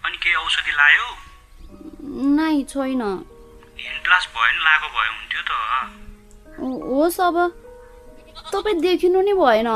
अनि 0.05 0.17
केही 0.23 0.35
औषधि 0.45 0.73
लायो? 0.81 1.09
नाइ 2.39 2.63
छैन। 2.71 3.03
हिन्ड 3.83 4.07
भयो 4.35 4.51
नि 4.53 4.63
लागो 4.65 4.89
भयो 4.95 5.13
हुन्थ्यो 5.19 5.43
त। 5.51 6.02
होस् 6.63 7.21
अब 7.21 7.37
तपाईँ 8.53 8.81
देखिनु 8.81 9.21
नि 9.21 9.33
भएन। 9.35 9.69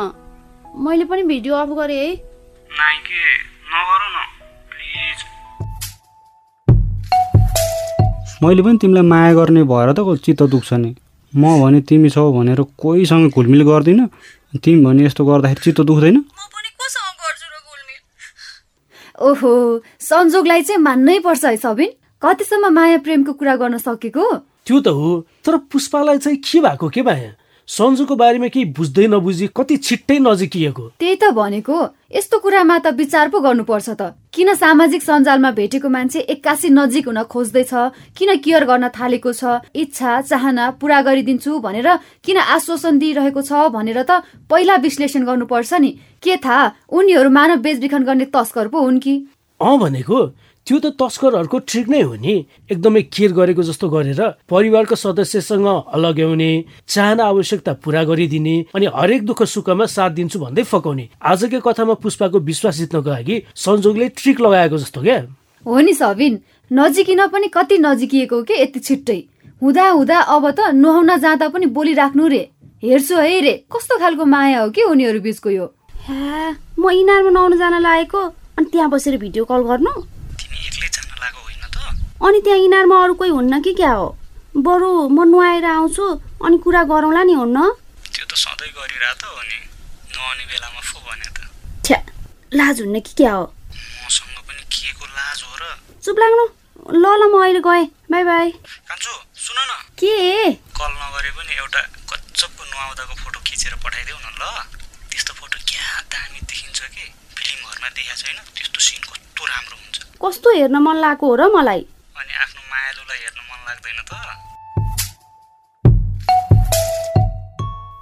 मैले 0.78 1.04
पनि 1.04 1.22
भिडियो 1.22 1.54
अफ 1.54 1.68
गरेँ 1.78 1.98
है। 1.98 2.14
नाइ 2.70 2.96
के? 3.06 3.22
नगरौ 3.72 4.08
न। 4.14 4.16
प्लिज 4.70 5.18
मैले 8.42 8.62
पनि 8.62 8.78
तिमीलाई 8.78 9.02
माया 9.02 9.32
गर्ने 9.34 9.62
भएर 9.64 9.92
त 9.98 10.00
चित्त 10.24 10.42
दुख्छ 10.46 10.72
नि। 10.74 10.94
म 11.32 11.42
भने 11.62 11.80
तिमी 11.82 12.10
छौ 12.10 12.30
भनेर 12.32 12.62
कोहीसँग 12.78 13.30
घुलमिल 13.34 13.62
गर्दिनँ। 13.66 14.08
तिमी 14.62 14.84
भने 14.84 15.04
यस्तो 15.06 15.24
गर्दाखेरि 15.24 15.62
चित्त 15.64 15.80
दुख्दैन। 15.82 16.24
ओहो 19.26 19.52
संजोगलाई 20.00 20.62
चाहिँ 20.62 20.80
मान्नै 20.80 21.18
पर्छ 21.26 21.44
है 21.44 21.56
सबिन। 21.56 21.90
कतिसम्म 22.22 22.68
माया 22.72 22.98
प्रेमको 23.04 23.32
कुरा 23.32 23.54
गर्न 23.56 23.78
सकेको? 23.78 24.24
त्यो 24.66 24.80
त 24.80 24.88
हो। 24.88 25.26
तर 25.46 25.56
पुष्पालाई 25.70 26.18
चाहिँ 26.18 26.38
के 26.42 26.60
भएको 26.60 26.88
के 26.90 27.02
माया? 27.02 27.32
सन्जुको 27.68 28.14
बारेमा 28.14 28.46
केही 28.54 28.64
बुझ्दै 28.78 29.06
नबुझी 29.10 29.46
कति 29.50 29.76
छिट्टै 29.76 30.18
नजिकिएको। 30.22 30.84
त्यही 31.02 31.14
त 31.18 31.34
भनेको। 31.34 31.78
यस्तो 32.14 32.38
कुरामा 32.38 32.78
त 32.78 32.94
विचार 32.94 33.28
पो 33.28 33.38
गर्नुपर्छ 33.42 33.88
त। 33.90 34.14
किन 34.30 34.54
सामाजिक 34.54 35.02
सञ्जालमा 35.02 35.50
भेटेको 35.50 35.88
मान्छे 35.90 36.20
एक्कासी 36.30 36.68
नजिक 36.70 37.06
हुन 37.10 37.22
खोज्दैछ? 37.26 37.72
किन 38.14 38.30
केयर 38.38 38.64
गर्न 38.70 38.86
थालेको 38.94 39.32
छ? 39.34 39.66
इच्छा 39.74 40.20
चाहना 40.30 40.64
पुरा 40.78 41.00
गरिदिन्छु 41.02 41.58
भनेर 41.58 41.88
किन 42.22 42.38
आश्वासन 42.38 42.98
दिइरहेको 43.02 43.42
छ 43.42 43.66
भनेर 43.74 43.98
त 44.06 44.22
पहिला 44.46 44.74
विश्लेषण 44.86 45.26
गर्नुपर्छ 45.26 45.72
नि। 45.82 45.90
के 46.22 46.36
थाहा? 46.38 46.86
उनीहरू 46.86 47.30
मानव 47.30 47.58
बेचबिखन 47.66 48.02
गर्ने 48.06 48.30
तस्कर 48.30 48.70
पो 48.70 48.78
हुन् 48.78 49.02
कि? 49.02 49.14
अँ 49.60 49.74
भनेको। 49.74 50.18
त्यो 50.66 50.78
त 50.82 50.86
तस्करहरूको 50.98 51.58
ट्रिक 51.62 51.86
नै 51.88 52.00
हो 52.02 52.14
नि। 52.18 52.34
एकदमै 52.70 53.02
केयर 53.14 53.32
गरेको 53.38 53.62
जस्तो 53.62 53.86
गरेर 53.88 54.22
परिवारको 54.50 54.94
सदस्यसँग 54.98 55.66
अलग्याउने 55.94 56.50
चाहना 56.90 57.22
आवश्यकता 57.24 57.72
पुरा 57.78 58.02
गरिदिने 58.10 58.56
अनि 58.74 58.86
हरेक 58.90 59.22
दुःख 59.24 59.42
सुखमा 59.46 59.86
साथ 59.86 60.10
दिन्छु 60.18 60.38
भन्दै 60.42 60.62
फकाउने। 60.66 61.04
आजकै 61.22 61.60
कथामा 61.62 61.94
पुष्पाको 62.02 62.38
विश्वास 62.50 62.74
जित्नको 62.76 63.10
लागि 63.10 63.36
संजोगले 63.54 64.06
ट्रिक 64.18 64.40
लगाएको 64.42 64.76
जस्तो 64.82 65.00
क्या। 65.06 65.18
हो 65.64 65.78
नि 65.80 65.94
सबिन 65.94 66.34
नजिकिन 66.70 67.20
पनि 67.30 67.46
कति 67.54 67.76
नजिकिएको 67.78 68.42
के 68.42 68.54
यति 68.62 68.80
छिट्टै? 68.80 69.18
हुँदा 69.62 69.84
हुँदा 69.88 70.18
अब 70.34 70.44
त 70.50 70.74
नुहाउन 70.74 71.10
जाँदा 71.16 71.46
पनि 71.48 71.66
बोलिराख्नु 71.70 72.26
रे। 72.26 72.42
हेर्छु 72.82 73.14
है 73.16 73.40
रे 73.40 73.54
कस्तो 73.70 73.98
खालको 73.98 74.24
माया 74.26 74.60
हो 74.60 74.70
कि 74.74 74.82
उनीहरू 74.84 75.20
बिचको 75.22 75.50
यो? 75.50 75.66
म 76.10 76.84
इनारमा 76.90 77.30
नुहाउन 77.30 77.54
जान 77.56 77.74
लागेको? 77.80 78.20
अनि 78.58 78.66
त्यहाँ 78.66 78.90
बसेर 78.90 79.16
भिडियो 79.16 79.44
कल 79.46 79.62
गर्नु 79.70 79.92
तिमी 80.36 80.58
एक्लै 80.68 80.88
जान 80.92 81.08
लागेको 81.08 81.40
होइन 81.40 81.64
त 81.72 81.76
अनि 82.16 82.40
त्यहाँ 82.40 82.58
इनारमा 82.58 82.96
अरू 83.02 83.14
कोही 83.14 83.30
हुन्न 83.30 83.60
कि 83.62 83.72
क्या 83.74 83.92
हो? 83.92 84.06
बरु 84.56 85.08
म 85.08 85.28
नुहाएर 85.28 85.64
आउँछु 85.64 86.04
अनि 86.44 86.56
कुरा 86.64 86.82
गरौँला 86.88 87.22
नि 87.28 87.32
हुन्न। 87.32 87.58
त्यो 88.08 88.24
त 88.24 88.32
सधैँ 88.34 88.72
गरिरह 88.72 89.12
त 89.20 89.24
हो 89.28 89.40
नि 89.44 89.58
नआउने 90.16 90.44
बेलामा 90.48 90.80
फो 90.80 90.98
भने 91.04 91.28
त। 91.36 91.38
छ्या 91.84 91.98
लाज 92.56 92.80
हुन्न 92.80 93.00
कि 93.04 93.12
क्या 93.20 93.32
हो? 93.36 93.44
मसँग 93.44 94.38
पनि 94.48 94.62
के 94.72 94.92
को 94.96 95.04
लाज 95.06 95.38
हो 95.44 95.52
र। 95.60 95.64
चुप 96.04 96.16
लाग्नु। 96.18 96.44
ल 96.96 97.04
ल 97.04 97.22
म 97.28 97.34
अहिले 97.42 97.60
गएँ। 97.60 97.84
Bye 98.10 98.22
bye. 98.24 98.50
कान्छु 98.88 99.12
सुन 99.36 99.58
न। 99.60 99.70
के? 100.00 100.16
कल 100.72 100.90
नगरे 100.96 101.30
पनि 101.36 101.52
एउटा 101.60 101.80
गजबको 102.10 102.62
नुहाउँदाको 102.64 103.14
फोटो 103.22 103.38
खिचेर 103.44 103.74
पठाइदेऊ 103.84 104.16
न 104.16 104.28
ल। 104.40 104.42
त्यस्तो 105.12 105.32
फोटो 105.36 105.58
क्या 105.68 105.84
दामी 106.08 106.40
देखिन्छ 106.48 106.80
कि? 106.80 107.04
फिल्महरूमा 107.36 107.88
देखाएको 107.92 108.20
छैन। 108.24 108.38
त्यस्तो 108.56 108.80
सिन 108.80 109.00
कस्तो 109.04 109.42
राम्रो 109.44 109.76
हुन्छ। 109.76 109.96
कस्तो 110.16 110.48
हेर्न 110.56 110.76
मन 110.80 110.96
लागेको 111.04 111.26
हो 111.28 111.34
र 111.36 111.52
मलाई? 111.52 111.82
अनि 112.16 112.32
आफ्नो 112.32 112.60
मायालुलाई 112.72 113.18
हेर्न 113.24 113.40
मन 113.48 113.58
लाग्दैन 113.68 113.98
त। 114.08 114.12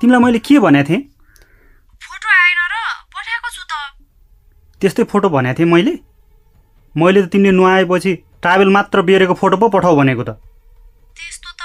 तिमीलाई 0.00 0.20
मैले 0.22 0.38
के 0.38 0.58
भनेको 0.58 0.88
थिएँ? 0.88 1.00
फोटो 2.04 2.28
आएन 2.30 2.60
र 2.72 2.74
पठाएको 3.10 3.48
छु 3.50 3.62
त। 3.66 3.72
त्यस्तै 4.80 5.04
फोटो 5.10 5.28
भनेको 5.34 5.58
थिएँ 5.58 5.68
मैले? 5.72 5.94
मैले 6.94 7.22
त 7.26 7.26
तिमीले 7.32 7.52
नुहाएपछि 7.58 8.12
ट्राभल 8.42 8.68
मात्र 8.70 9.02
बेरेको 9.02 9.34
फोटो 9.34 9.56
पो 9.56 9.66
पठाऊ 9.74 9.94
भनेको 9.98 10.22
त। 10.22 10.30
त्यस्तो 11.18 11.50
त 11.58 11.62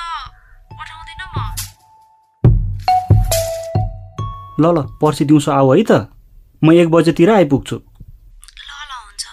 पठाउँदिन 0.73 1.21
म। 1.29 1.37
ल 4.57 4.65
ल 4.73 4.77
पर्सि 4.97 5.23
दिउँसो 5.29 5.51
आऊ 5.51 5.67
है 5.75 5.83
त। 5.85 6.09
म 6.63 6.73
एक 6.73 6.89
बजेतिर 6.89 7.29
आइपुग्छु। 7.29 7.75
ल 7.77 7.79
ल 8.89 8.91
हुन्छ। 9.05 9.23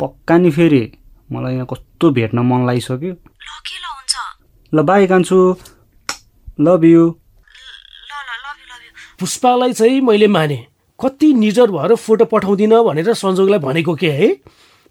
पक्का 0.00 0.34
नि 0.38 0.50
फेरि। 0.50 0.99
मलाई 1.32 1.54
यहाँ 1.54 1.66
कस्तो 1.70 2.10
भेट्न 2.10 2.38
मन 2.38 2.66
लागिसक्यो। 2.66 3.12
ल 3.12 3.50
के 3.66 3.76
ल 3.78 3.84
हुन्छ? 3.86 4.14
ल 4.72 4.82
बाई 4.82 5.06
कान्छु। 5.06 5.38
लभ 6.60 6.84
यु 6.84 7.04
ल 7.06 8.12
ल 8.12 8.30
लभ 8.44 8.56
यु 8.60 8.66
लभ 8.70 8.82
यु 8.84 8.90
पुष्पालाई 9.20 9.72
चाहिँ 9.72 10.00
मैले 10.00 10.26
माने। 10.26 10.58
कति 10.98 11.32
निजर 11.34 11.70
भएर 11.70 11.94
फोटो 11.96 12.24
पठाउँदिन 12.28 12.74
भनेर 12.82 13.12
संजोगलाई 13.14 13.58
भनेको 13.58 13.94
के 13.94 14.10
है? 14.10 14.28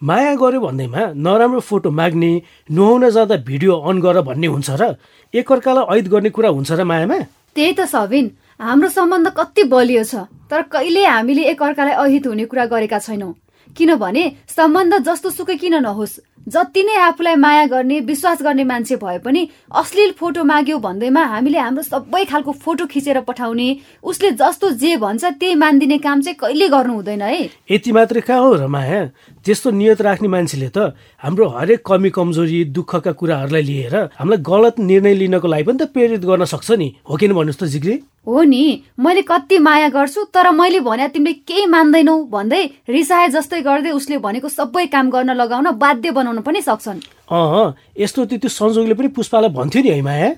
माया 0.02 0.34
गर्यो 0.40 0.60
भन्दैमा 0.62 1.02
नराम्रो 1.14 1.60
फोटो 1.60 1.92
माग्ने 1.92 2.32
नुहाउन 2.72 3.10
जाँदा 3.10 3.36
भिडियो 3.44 3.74
अन 3.76 4.00
गर 4.00 4.22
भन्ने 4.24 4.48
हुन्छ 4.48 4.70
र? 4.80 4.96
एकअर्कालाई 5.34 6.00
ऐद 6.00 6.08
गर्ने 6.08 6.30
कुरा 6.32 6.50
हुन्छ 6.50 6.72
र 6.72 6.84
मायामा? 6.84 7.20
त्यही 7.56 7.74
त 7.74 7.86
सबिन। 7.86 8.26
हाम्रो 8.60 8.90
सम्बन्ध 8.90 9.28
कति 9.38 9.64
बलियो 9.68 10.04
छ 10.04 10.24
तर 10.50 10.62
कहिले 10.72 11.06
हामीले 11.06 11.44
एकअर्कालाई 11.52 11.96
अहित 12.00 12.28
हुने 12.28 12.46
कुरा 12.48 12.66
गरेका 12.72 13.00
छैनौँ। 13.00 13.34
किनभने 13.78 14.24
सम्बन्ध 14.50 14.94
जस्तो 15.06 15.30
सुकै 15.30 15.56
किन 15.62 15.76
नहोस्? 15.86 16.14
जति 16.48 16.84
नै 16.84 16.96
आफूलाई 16.98 17.36
माया 17.36 17.66
गर्ने 17.66 18.00
विश्वास 18.00 18.42
गर्ने 18.44 18.64
मान्छे 18.64 18.96
भए 18.96 19.18
पनि 19.20 19.48
अश्लील 19.72 20.12
फोटो 20.20 20.44
माग्यो 20.44 20.78
भन्दैमा 20.78 21.24
हामीले 21.24 21.60
हाम्रो 21.60 21.84
सबै 21.84 22.24
खालको 22.26 22.52
फोटो 22.52 22.86
खिचेर 22.86 23.20
पठाउने 23.22 23.68
उसले 24.04 24.32
जस्तो 24.32 24.70
जे 24.82 24.96
भन्छ 24.98 25.26
त्यही 25.26 25.56
मानिदिने 25.56 25.98
काम 25.98 26.22
चाहिँ 26.22 26.38
कहिले 26.42 26.68
गर्नु 26.70 26.94
हुँदैन 26.94 27.22
है? 27.22 27.50
यति 27.72 27.92
मात्रै 27.92 28.22
कहाँ 28.22 28.42
हो 28.42 28.54
र 28.56 28.68
माया 28.68 29.06
त्यस्तो 29.46 29.72
नियत 29.72 30.02
राख्ने 30.02 30.28
मान्छेले 30.28 30.70
त 30.70 30.94
हाम्रो 31.24 31.48
हरेक 31.48 31.86
कमी 31.86 32.10
कमजोरी 32.10 32.64
दुःखका 32.74 33.12
कुराहरूलाई 33.12 33.62
लिएर 33.62 33.96
हामीलाई 34.18 34.42
गलत 34.42 34.80
निर्णय 34.80 35.14
लिनको 35.14 35.48
लागि 35.48 35.64
पनि 35.64 35.78
त 35.78 35.92
प्रेरित 35.94 36.26
गर्न 36.26 36.46
सक्छ 36.46 36.72
नि। 36.72 36.88
हो 37.10 37.16
किन 37.18 37.34
भन्नुहोस् 37.34 37.62
त 37.62 37.70
जिग्री? 37.76 37.96
हो 38.28 38.42
नि। 38.44 38.64
मैले 39.00 39.22
कति 39.22 39.58
माया 39.60 39.90
गर्छु 39.90 40.24
तर 40.34 40.50
मैले 40.52 40.80
भने 40.80 41.08
तिमीले 41.08 41.34
केही 41.48 41.66
मान्दैनौ 41.66 42.16
भन्दै 42.30 42.64
रिसाए 42.90 43.28
जस्तै 43.30 43.62
गर्दै 43.62 43.92
उसले 43.92 44.18
भनेको 44.18 44.50
सबै 44.50 44.86
काम 44.88 45.10
गर्न 45.10 45.34
लगाउन 45.34 45.72
बाध्य 45.80 46.12
बनाउन 46.30 46.46
पनि 46.46 46.62
सक्छन्। 46.62 47.00
अँ 47.26 47.74
यस्तो 47.98 48.26
त्यो 48.26 48.38
त्यो 48.38 48.50
संजोगले 48.50 48.94
पनि 48.94 49.08
पुष्पालाई 49.18 49.50
भन्थ्यो 49.50 49.82
नि 49.82 49.90
है 49.90 50.02
माया। 50.02 50.30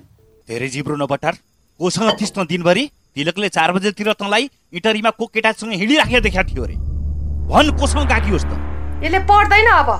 धेरै 0.48 0.68
जिब्रो 0.72 0.96
नबटार 0.96 1.34
कोसँग 1.80 2.16
थिस् 2.16 2.32
न 2.38 2.48
दिनभरि 2.48 2.84
तिलकले 3.14 3.48
चार 3.52 3.72
बजेतिर 3.76 4.12
तँलाई 4.16 4.48
इटरीमा 4.72 5.10
को 5.12 5.24
केटासँग 5.28 5.72
हिँडिराखेर 5.76 6.20
देखाएको 6.24 6.48
थियो 6.48 6.64
अरे। 6.64 6.76
भन 7.44 7.66
कोसँग 7.76 8.08
गएकी 8.08 8.30
होस् 8.32 8.48
त। 8.48 8.52
यसले 9.04 9.20
पढ्दैन 9.28 9.68
अब। 9.68 9.90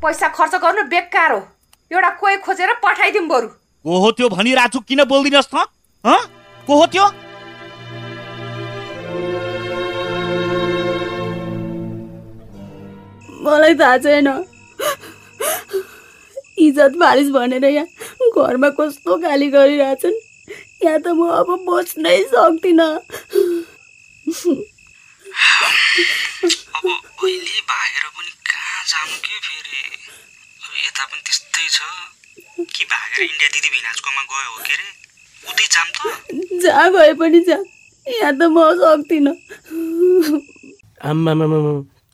पैसा 0.00 0.28
खर्च 0.32 0.54
गर्नु 0.64 0.82
बेकार 0.88 1.32
हो। 1.32 1.40
एउटा 1.92 2.10
कोही 2.16 2.36
खोजेर 2.40 2.72
पठाइदिउँ 2.80 3.28
बरु। 3.28 3.48
को 3.84 3.92
हो 4.00 4.10
त्यो 4.16 4.28
भनिरहेको 4.32 4.72
छु 4.72 4.80
किन 4.80 5.04
बोल्दिनस् 5.04 5.52
त? 5.52 5.68
हँ? 6.04 6.20
को 6.66 6.72
हो 6.72 6.86
त्यो? 6.88 7.04
मलाई 13.46 13.74
थाहा 13.78 13.98
छैन। 14.02 14.28
इज्जत 16.66 16.92
फालिस 17.00 17.28
भनेर 17.30 17.64
यहाँ 17.64 17.86
घरमा 18.36 18.68
कस्तो 18.78 19.16
गाली 19.24 19.48
गरिरहेछन्। 19.54 20.16
यहाँ 20.84 21.00
त 21.00 21.06
म 21.16 21.20
अब 21.40 21.48
बस्नै 21.68 22.18
सक्दिनँ। 22.32 22.90
अब 26.76 26.84
अहिले 26.86 27.56
भागेर 27.70 28.06
पनि 28.16 28.32
कहाँ 28.48 28.82
जानु 28.90 29.16
के 29.24 29.34
फेरि? 29.46 29.80
अब 30.64 30.72
यता 30.86 31.04
पनि 31.10 31.20
त्यस्तै 31.26 31.66
छ। 31.76 31.78
कि 32.56 32.82
भागेर 32.84 33.20
इन्डिया 33.24 33.48
दिदी 33.52 33.68
भिनाजकोमा 33.68 34.22
गयो 34.32 34.48
हो 34.52 34.58
के 34.66 34.72
अरे 34.76 34.86
उतै 35.50 35.66
जाम 35.74 35.88
त। 35.96 35.98
जहाँ 36.62 36.88
गए 36.92 37.12
पनि 37.20 37.40
जा। 37.48 37.58
यहाँ 38.06 38.32
त 38.32 38.42
म 38.48 38.56
सक्दिनँ। 38.80 39.34
आम्मामामा 41.04 41.60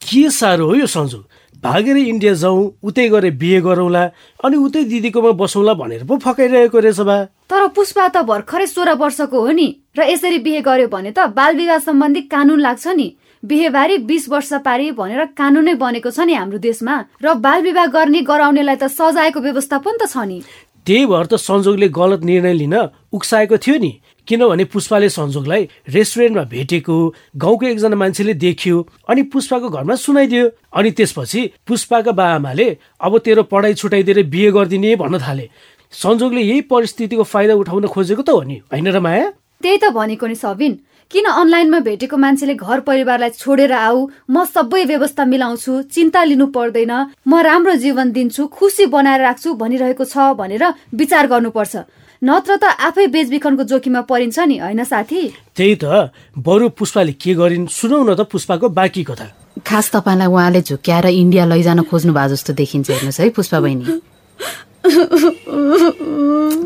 के 0.02 0.22
साह्रो 0.30 0.64
हो 0.66 0.74
यो 0.74 0.86
सन्जु? 0.86 1.18
भागेर 1.64 1.96
इन्डिया 1.96 2.32
जाउँ 2.34 2.62
उतै 2.82 3.08
गएर 3.08 3.30
बिहे 3.38 3.60
गरौँला 3.62 4.02
अनि 4.44 4.56
उतै 4.66 4.82
दिदीकोमा 4.84 5.30
बसौँला 5.38 5.74
भनेर 5.78 6.04
पो 6.04 6.16
फकाइरहेको 6.18 6.78
रहेछ 6.78 7.00
बा। 7.06 7.16
तर 7.46 7.66
पुष्पा 7.76 8.08
त 8.08 8.22
भर्खरै 8.26 8.66
सोह्र 8.66 8.94
वर्षको 8.98 9.38
हो 9.40 9.50
नि 9.54 9.68
र 9.98 10.10
यसरी 10.10 10.38
बिहे 10.42 10.60
गर्यो 10.66 10.88
भने 10.90 11.10
त 11.14 11.30
बाल 11.38 11.56
विवाह 11.56 11.78
सम्बन्धी 11.86 12.20
कानुन 12.34 12.60
लाग्छ 12.60 12.86
नि। 12.98 13.08
बिहेबारी 13.42 13.98
बिस 14.10 14.28
वर्ष 14.28 14.52
पारी 14.66 14.90
भनेर 14.98 15.24
कानुनै 15.38 15.74
बनेको 15.78 16.10
छ 16.10 16.26
नि 16.26 16.34
हाम्रो 16.34 16.58
देशमा 16.66 16.94
र 17.22 17.34
बाल 17.46 17.62
विवाह 17.62 17.86
गर्ने 17.94 18.20
गराउनेलाई 18.26 18.76
त 18.82 18.90
सजायको 18.90 19.40
व्यवस्था 19.46 19.78
पनि 19.86 19.98
त 20.02 20.10
छ 20.10 20.26
नि। 20.26 20.38
त्यही 20.86 21.06
भएर 21.06 21.26
त 21.26 21.38
संजोगले 21.38 21.88
गलत 21.94 22.22
निर्णय 22.26 22.54
लिन 22.58 22.74
उक्साएको 23.14 23.56
थियो 23.62 23.76
नि। 23.78 23.92
किनभने 24.28 24.64
पुष्पाले 24.64 25.08
संजोगलाई 25.08 25.68
रेस्टुरेन्टमा 25.88 26.44
भेटेको 26.44 26.96
गाउँको 27.36 27.66
एकजना 27.66 27.96
मान्छेले 27.96 28.34
देख्यो 28.34 28.76
अनि 29.08 29.22
पुष्पाको 29.32 29.68
घरमा 29.68 29.94
सुनाइदियो। 29.96 30.44
अनि 30.72 30.90
त्यसपछि 30.90 31.40
पुष्पाका 31.66 32.12
बाआमाले 32.12 32.68
अब 33.00 33.18
तेरो 33.18 33.42
पढाइ 33.42 33.74
छुटाइदिएर 33.74 34.22
बिहे 34.26 34.50
गरिदिने 34.52 34.96
भन्न 34.96 35.18
थाले। 35.18 35.48
संजोगले 35.92 36.40
यही 36.40 36.60
परिस्थितिको 36.70 37.22
फाइदा 37.22 37.54
उठाउन 37.54 37.86
खोजेको 37.86 38.22
त 38.22 38.30
हो 38.30 38.42
नि 38.42 38.56
होइन 38.70 38.88
र 38.88 39.00
माया? 39.00 39.26
त्यही 39.62 39.78
त 39.78 39.90
भनेको 39.90 40.26
नि 40.26 40.34
सबिन। 40.34 40.72
किन 41.10 41.24
अनलाइनमा 41.28 41.78
भेटेको 41.84 42.16
मान्छेले 42.16 42.54
घर 42.56 42.80
परिवारलाई 42.88 43.30
छोडेर 43.36 43.72
आऊ? 43.72 43.98
म 44.30 44.44
सबै 44.48 44.84
व्यवस्था 44.88 45.24
मिलाउँछु 45.28 45.72
चिन्ता 45.92 46.24
लिनु 46.24 46.46
पर्दैन। 46.56 46.92
म 47.28 47.32
राम्रो 47.44 47.74
जीवन 47.76 48.12
दिन्छु 48.12 48.46
खुसी 48.48 48.86
बनाएर 48.88 49.20
राख्छु 49.20 49.54
भनिरहेको 49.60 50.04
छ 50.04 50.32
भनेर 50.32 50.64
विचार 50.94 51.26
गर्नुपर्छ। 51.28 51.74
नत्र 52.22 52.54
त 52.54 52.64
आफै 52.78 53.06
बेचबिखनको 53.10 53.62
जोखिममा 53.66 54.00
परिन्छ 54.06 54.38
नि 54.46 54.56
होइन 54.62 54.86
साथी? 54.86 55.22
त्यही 55.58 55.74
त। 55.74 56.14
बरु 56.38 56.68
पुष्पाले 56.70 57.12
के 57.18 57.34
गरिन् 57.34 57.66
सुनौ 57.66 57.98
न 58.06 58.14
त 58.14 58.22
पुष्पाको 58.30 58.70
बाँकी 58.70 59.02
कथा। 59.10 59.26
खास 59.66 59.90
तपाईँलाई 59.90 60.30
उहाँले 60.30 60.60
झुक्क्याएर 60.62 61.06
इन्डिया 61.18 61.44
लैजान 61.50 61.82
खोज्नु 61.82 62.12
भएको 62.14 62.30
जस्तो 62.30 62.52
देखिन्छ 62.54 62.90
हेर्नुहोस् 62.90 63.20
है 63.20 63.28
पुष्पा 63.34 63.58
बहिनी 63.58 63.84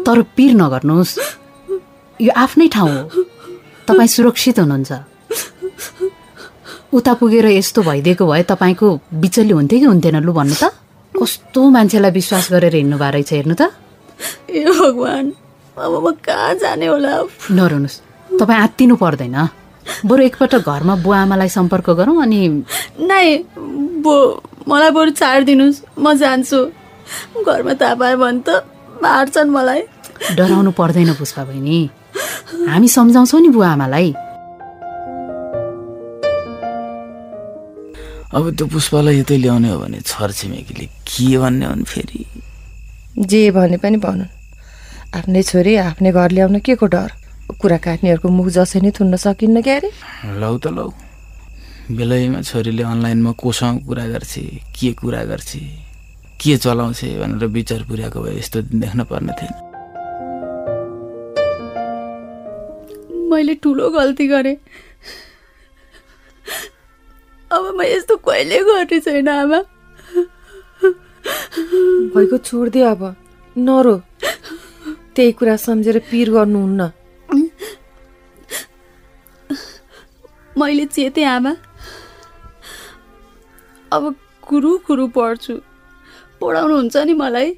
तर 0.04 0.18
पिर 0.36 0.52
नगर्नुहोस्। 0.60 1.12
यो 2.20 2.32
आफ्नै 2.36 2.68
ठाउँ 2.68 2.92
हो। 2.92 3.24
तपाईँ 3.88 4.12
सुरक्षित 4.12 4.60
हुनुहुन्छ। 4.60 4.92
उता 6.92 7.12
पुगेर 7.16 7.46
यस्तो 7.56 7.80
भइदिएको 7.80 8.24
भए 8.28 8.42
तपाईँको 8.44 8.86
बिचल्ली 9.24 9.54
हुन्थ्यो 9.56 9.78
कि 9.80 9.86
हुन्थेन 9.88 10.16
लु 10.20 10.32
भन्नु 10.36 10.56
त। 10.60 10.64
कस्तो 11.16 11.60
मान्छेलाई 11.72 12.12
विश्वास 12.12 12.44
गरेर 12.52 12.74
हिँड्नु 12.76 12.96
भएको 13.00 13.12
रहेछ 13.16 13.32
हेर्नु 13.32 13.56
त। 13.56 13.72
ए 14.52 14.68
भगवान्। 14.68 15.45
अब 15.76 15.94
म 16.04 16.10
कहाँ 16.24 16.54
जाने 16.56 16.86
होला? 16.88 17.12
नरुनुहोस् 17.52 18.00
तपाईँ 18.40 18.60
आत्तिनु 18.64 18.96
पर्दैन। 18.96 19.36
बरु 20.08 20.22
एकपल्ट 20.28 20.54
घरमा 20.64 20.94
बुवा 21.04 21.18
आमालाई 21.28 21.48
सम्पर्क 21.52 21.90
गरौँ 22.00 22.16
अनि 22.24 22.40
नाइ 22.96 23.26
बो 24.00 24.14
मलाई 24.64 24.90
बरु 24.96 25.10
छाडिदिनुहोस् 25.20 26.00
म 26.00 26.14
जान्छु। 26.16 26.60
घरमा 27.44 27.74
थाहा 27.76 27.94
पायो 28.00 28.16
भने 28.16 28.40
त 28.40 28.64
मार्छन् 29.04 29.50
मलाई। 29.52 29.80
डराउनु 30.36 30.70
पर्दैन 30.80 31.12
पुष्पा 31.20 31.44
बहिनी 31.44 31.78
हामी 32.72 32.88
सम्झाउँछौँ 32.88 33.40
नि 33.40 33.48
बुवा 33.52 33.68
आमालाई। 33.76 34.08
अब 38.32 38.44
त्यो 38.56 38.66
पुष्पालाई 38.72 39.20
यतै 39.20 39.36
ल्याउने 39.44 39.68
हो 39.70 39.78
भने 39.80 40.00
छरछिमेकीले 40.08 40.86
के 41.04 41.36
भन्ने 41.36 41.66
हुन् 41.68 41.84
फेरि? 41.84 42.24
जे 43.28 43.40
भने 43.52 43.76
पनि 43.84 43.96
भनौँ 44.00 44.28
आफ्नै 45.14 45.42
छोरी 45.42 45.76
आफ्नै 45.76 46.10
घर 46.12 46.30
ल्याउन 46.30 46.58
के 46.60 46.74
को 46.74 46.86
डर? 46.86 47.10
कुरा 47.60 47.76
काट्नेहरूको 47.78 48.28
मुख 48.28 48.48
जसै 48.56 48.80
नै 48.80 48.90
थुन्न 48.90 49.16
सकिन्न 49.16 49.62
क्या 49.62 49.76
अरे? 49.76 49.90
लौ 50.40 50.58
त 50.58 50.66
लौ। 50.66 50.90
बेलैमा 51.90 52.40
छोरीले 52.42 52.82
अनलाइनमा 52.82 53.32
कोसँग 53.32 53.86
कुरा 53.86 54.06
गर्छे 54.06 54.42
के 54.74 54.92
कुरा 54.98 55.22
गर्छे 55.30 55.60
के 56.42 56.56
चलाउँछ 56.56 57.00
भनेर 57.22 57.46
विचार 57.46 57.82
पुर्याएको 57.88 58.18
भए 58.20 58.34
यस्तो 58.38 58.62
दिन 58.62 58.80
देख्न 58.80 59.04
पर्ने 59.06 59.32
थिएन। 59.38 59.54
मैले 63.30 63.54
ठुलो 63.62 63.90
गल्ती 63.90 64.26
गरेँ। 64.28 64.56
अब 67.50 67.64
म 67.78 67.82
यस्तो 67.82 68.16
कहिले 68.26 68.58
गर्ने 68.66 68.98
छैन 69.00 69.28
आमा? 69.28 69.60
भइको 72.12 72.36
छोडिदियो 72.38 72.86
अब। 72.86 73.02
नरो। 73.56 73.94
त्यही 75.16 75.32
कुरा 75.32 75.56
सम्झेर 75.56 75.98
पिर 76.12 76.28
गर्नुहुन्न। 76.30 76.80
मैले 80.58 80.84
चेतेँ 80.86 81.24
आमा। 81.24 81.52
अब 83.92 84.14
कुरु 84.44 84.70
कुरु 84.86 85.06
पढ्छु। 85.16 85.54
पढाउनुहुन्छ 86.40 86.96
नि 86.96 87.14
मलाई। 87.16 87.50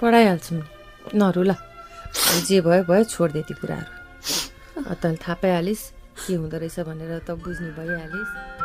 पढाइहाल्छौँ। 0.00 0.58
नि 0.60 1.18
नरु 1.18 1.42
ल। 1.42 1.50
अब 1.50 2.38
जे 2.44 2.60
भयो 2.60 2.82
भयो 2.84 3.04
छोडिदिए 3.04 3.42
ती 3.48 3.54
कुराहरू। 3.54 3.90
अब 4.84 4.96
तैँले 5.00 5.16
थाहा 5.16 5.34
पाइहालिस् 5.40 5.84
के 6.28 6.34
हुँदो 6.36 6.56
रहेछ 6.60 6.80
भनेर 6.84 7.24
त 7.24 7.30
बुझ्नु 7.40 7.72
भइहालिस्। 7.80 8.59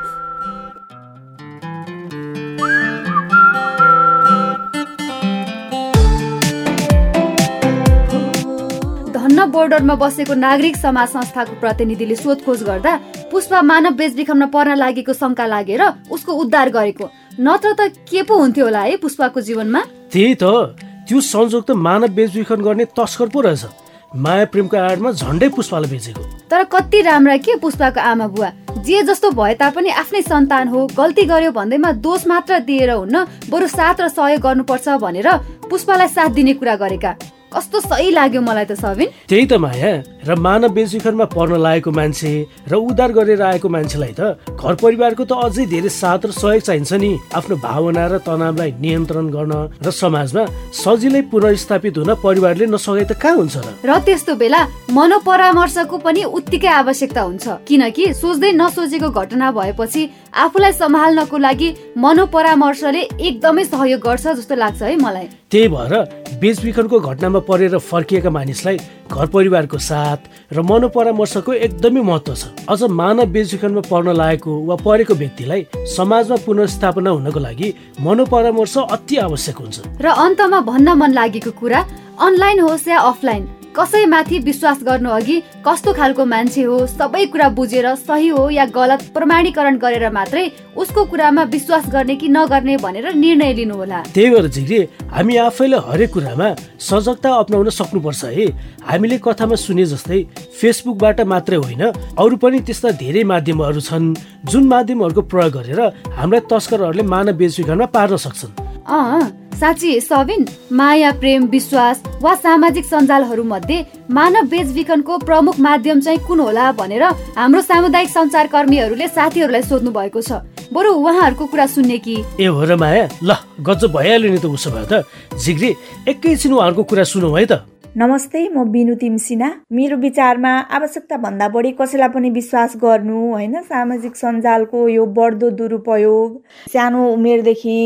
धन्न 9.36 9.51
बोर्डरमा 9.51 9.96
बसेको 10.00 10.34
नागरिक 10.34 10.75
समाज 10.80 11.08
संस्थाको 11.10 11.60
प्रतिनिधिले 11.60 12.15
सोधखोज 12.15 12.62
गर्दा 12.63 12.92
पुष्पा 13.27 13.62
मानव 13.62 13.94
बेचबिखनमा 14.00 14.48
पर्न 14.48 14.75
लागेको 14.80 15.13
शङ्का 15.13 15.46
लागेर 15.46 15.82
उसको 16.08 16.32
उद्धार 16.32 16.70
गरेको। 16.72 17.06
नत्र 17.36 17.72
त 17.75 17.92
के 18.08 18.24
पो 18.24 18.36
हुन्थ्यो 18.39 18.65
होला 18.65 18.80
है 18.80 18.96
पुष्पाको 18.96 19.42
जीवनमा? 19.44 19.82
त्यही 20.08 20.36
त। 20.39 20.80
त्यो 21.04 21.20
संजोग 21.20 21.63
त 21.68 21.72
मानव 21.75 22.15
बेचबिखन 22.15 22.62
गर्ने 22.63 22.86
तस्कर 22.96 23.27
पो 23.27 23.42
रहेछ। 23.44 24.16
माया 24.16 24.46
प्रेमको 24.48 24.77
आडमा 24.79 25.12
झन्डै 25.12 25.50
पुष्पालाई 25.51 25.92
बेचेको। 25.92 26.24
तर 26.48 26.64
कति 26.72 27.01
राम्रा 27.03 27.38
के 27.44 27.60
पुष्पाको 27.60 28.00
आमा 28.00 28.27
बुवा? 28.31 28.50
जे 28.88 29.03
जस्तो 29.03 29.36
भए 29.36 29.53
तापनि 29.60 29.90
आफ्नै 30.00 30.22
सन्तान 30.31 30.68
हो 30.72 30.88
गल्ती 30.96 31.24
गर्यो 31.27 31.51
भन्दैमा 31.51 31.92
दोष 32.00 32.27
मात्र 32.27 32.60
दिएर 32.64 32.92
हुन्न 33.03 33.27
बरु 33.51 33.68
साथ 33.68 34.00
र 34.00 34.07
सहयोग 34.16 34.42
गर्नुपर्छ 34.48 34.88
भनेर 35.03 35.27
पुष्पालाई 35.68 36.07
साथ 36.07 36.29
दिने 36.40 36.53
कुरा 36.55 36.75
गरेका। 36.79 37.16
कस्तो 37.55 37.79
सही 37.79 38.11
लाग्यो 38.11 38.41
मलाई 38.44 38.65
त 38.68 38.75
सबिन? 38.75 39.07
त्यही 39.31 39.46
त 39.48 39.53
माया। 39.63 39.91
र 40.27 40.35
मानव 40.35 40.75
बेचबिखनमा 40.75 41.25
पर्न 41.31 41.55
लागेको 41.55 41.91
मान्छे 41.91 42.31
र 42.68 42.74
उद्धार 42.75 43.11
गरेर 43.15 43.41
आएको 43.41 43.68
मान्छेलाई 43.72 44.11
त 44.11 44.35
घर 44.59 44.74
परिवारको 44.75 45.24
त 45.24 45.31
अझै 45.39 45.63
धेरै 45.72 45.87
साथ 45.87 46.22
र 46.27 46.31
सहयोग 46.35 46.63
चाहिन्छ 46.68 46.91
नि। 47.00 47.11
आफ्नो 47.31 47.55
भावना 47.55 48.03
र 48.11 48.20
तनावलाई 48.27 48.72
नियन्त्रण 48.75 49.27
गर्न 49.31 49.53
र 49.79 49.87
समाजमा 49.87 50.44
सजिलै 50.75 51.22
पुनर्स्थापित 51.31 51.96
हुन 52.03 52.11
परिवारले 52.20 52.65
नसके 52.75 53.05
त 53.07 53.15
कहाँ 53.15 53.39
हुन्छ 53.39 53.55
र? 53.63 53.68
र 53.87 53.91
त्यस्तो 54.03 54.35
बेला 54.35 54.61
मनोपरामर्शको 54.91 55.98
पनि 56.03 56.22
उत्तिकै 56.27 56.72
आवश्यकता 56.83 57.22
हुन्छ। 57.24 57.46
किनकि 57.63 58.03
सोच्दै 58.20 58.51
नसोचेको 58.51 59.09
घटना 59.15 59.48
भएपछि 59.55 60.01
आफूलाई 60.35 60.74
सम्हाल्नको 60.75 61.37
लागि 61.39 61.70
मनोपरामर्शले 61.96 63.01
एकदमै 63.15 63.63
सहयोग 63.63 64.00
गर्छ 64.03 64.25
जस्तो 64.44 64.55
लाग्छ 64.59 64.81
है 64.83 64.96
मलाई। 65.00 65.27
त्यही 65.48 65.68
भएर 65.72 65.94
बेचबिखनको 66.41 67.00
घटनामा 67.00 67.39
परेर 67.48 67.77
फर्किएका 67.79 68.29
मानिसलाई 68.29 68.77
घर 69.12 69.25
परिवारको 69.27 69.77
साथ 69.79 70.53
र 70.53 70.62
मनोपरामर्शको 70.62 71.53
एकदमै 71.53 72.01
महत्त्व 72.01 72.34
छ। 72.36 72.44
अझ 72.70 72.81
मानव 72.90 73.25
बेचबिखनमा 73.31 73.81
पर्न 73.90 74.14
लागेको 74.14 74.51
वा 74.66 74.75
परेको 74.86 75.14
व्यक्तिलाई 75.14 75.62
समाजमा 75.96 76.38
पुनर्स्थापना 76.46 77.10
हुनको 77.10 77.40
लागि 77.40 77.74
मनोपरामर्श 78.01 78.77
अति 78.77 79.16
आवश्यक 79.27 79.58
हुन्छ। 79.58 79.77
र 80.01 80.05
अन्तमा 80.25 80.60
भन्न 80.62 80.88
मन 80.98 81.12
लागेको 81.14 81.51
कुरा 81.60 81.79
अनलाइन 82.18 82.60
होस् 82.60 82.88
या 82.88 83.00
अफलाइन 83.12 83.44
कसैमाथि 83.77 84.38
विश्वास 84.40 84.83
गर्नु 84.83 85.09
अघि 85.09 85.40
कस्तो 85.66 85.94
खालको 85.94 86.25
मान्छे 86.25 86.64
हो 86.64 86.77
सबै 86.88 87.25
कुरा 87.31 87.48
बुझेर 87.57 87.88
सही 87.98 88.27
हो 88.27 88.50
या 88.50 88.66
गलत 88.75 89.01
प्रमाणीकरण 89.14 89.77
गरेर 89.77 90.09
मात्रै 90.11 90.44
उसको 90.77 91.03
कुरामा 91.05 91.44
विश्वास 91.51 91.90
गर्ने 91.92 92.16
कि 92.16 92.27
नगर्ने 92.27 92.77
भनेर 92.77 93.14
निर्णय 93.16 93.53
लिनु 93.53 93.75
होला 93.75 94.01
त्यही 94.16 94.29
भएर 94.29 94.48
झिग्री 94.48 94.79
हामी 95.11 95.38
आफैले 95.38 95.77
हरेक 95.88 96.14
कुरामा 96.14 96.50
सजगता 96.79 97.33
अप्नाउन 97.35 97.70
सक्नुपर्छ 97.70 98.24
है। 98.25 98.48
हामीले 98.88 99.18
कथामा 99.25 99.55
सुने 99.55 99.85
जस्तै 99.85 100.24
फेसबुकबाट 100.59 101.22
मात्रै 101.33 101.57
होइन 101.57 101.83
अरू 102.16 102.35
पनि 102.38 102.59
त्यस्ता 102.68 102.92
धेरै 103.01 103.24
माध्यमहरू 103.33 103.81
छन् 103.81 104.14
जुन 104.51 104.68
माध्यमहरूको 104.68 105.22
प्रयोग 105.31 105.51
गरेर 105.57 105.81
हाम्रा 106.20 106.40
तस्करहरूले 106.51 107.03
मानव 107.14 107.38
बेचबिखनमा 107.42 107.85
पार्न 107.96 108.16
सक्छन्। 108.27 108.65
अँ 108.86 109.20
साँच्ची 109.60 110.00
सबिन 110.02 110.46
माया 110.72 111.12
प्रेम 111.20 111.46
विश्वास 111.50 112.02
वा 112.22 112.34
सामाजिक 112.36 112.86
सञ्जालहरू 112.86 113.44
मध्ये 113.44 113.86
मानव 114.12 114.48
बेचबिखनको 114.50 115.18
प्रमुख 115.18 115.60
माध्यम 115.60 116.00
चाहिँ 116.00 116.20
कुन 116.28 116.40
होला 116.40 116.72
भनेर 116.72 117.04
हाम्रो 117.38 117.62
सामुदायिक 117.62 118.10
सञ्चारकर्मीहरूले 118.10 119.08
साथीहरूलाई 119.08 119.62
सोध्नु 119.62 119.92
भएको 119.92 120.22
छ। 120.22 120.46
बरु 120.74 120.92
उहाँहरूको 120.92 121.46
कुरा 121.46 121.66
सुन्ने 121.66 121.98
कि? 121.98 122.16
ए 122.40 122.46
हो 122.46 122.64
र 122.66 122.76
माया 122.76 123.10
ल 123.24 123.34
गजब 123.66 123.90
भइहाल्यो 123.98 124.32
नि 124.32 124.38
त 124.38 124.46
उसो 124.46 124.70
भए 124.70 124.86
त। 124.86 125.02
झिग्री 125.34 125.70
एकैछिन 126.10 126.54
उहाँहरूको 126.54 126.84
कुरा 126.84 127.04
सुनौ 127.04 127.34
है 127.34 127.46
त। 127.46 127.54
नमस्ते 127.98 128.40
म 128.50 128.64
बिनु 128.72 128.94
तिमसिना। 129.01 129.50
मेरो 129.72 129.98
विचारमा 129.98 130.50
आवश्यकता 130.77 131.18
भन्दा 131.18 131.48
बढी 131.50 131.72
कसैलाई 131.79 132.10
पनि 132.12 132.29
विश्वास 132.29 132.75
गर्नु 132.77 133.20
होइन? 133.31 133.55
सामाजिक 133.64 134.16
सञ्जालको 134.16 134.88
यो 134.90 135.05
बढ्दो 135.16 135.50
दुरुपयोग 135.55 136.36
सानो 136.74 137.05
उमेरदेखि 137.14 137.77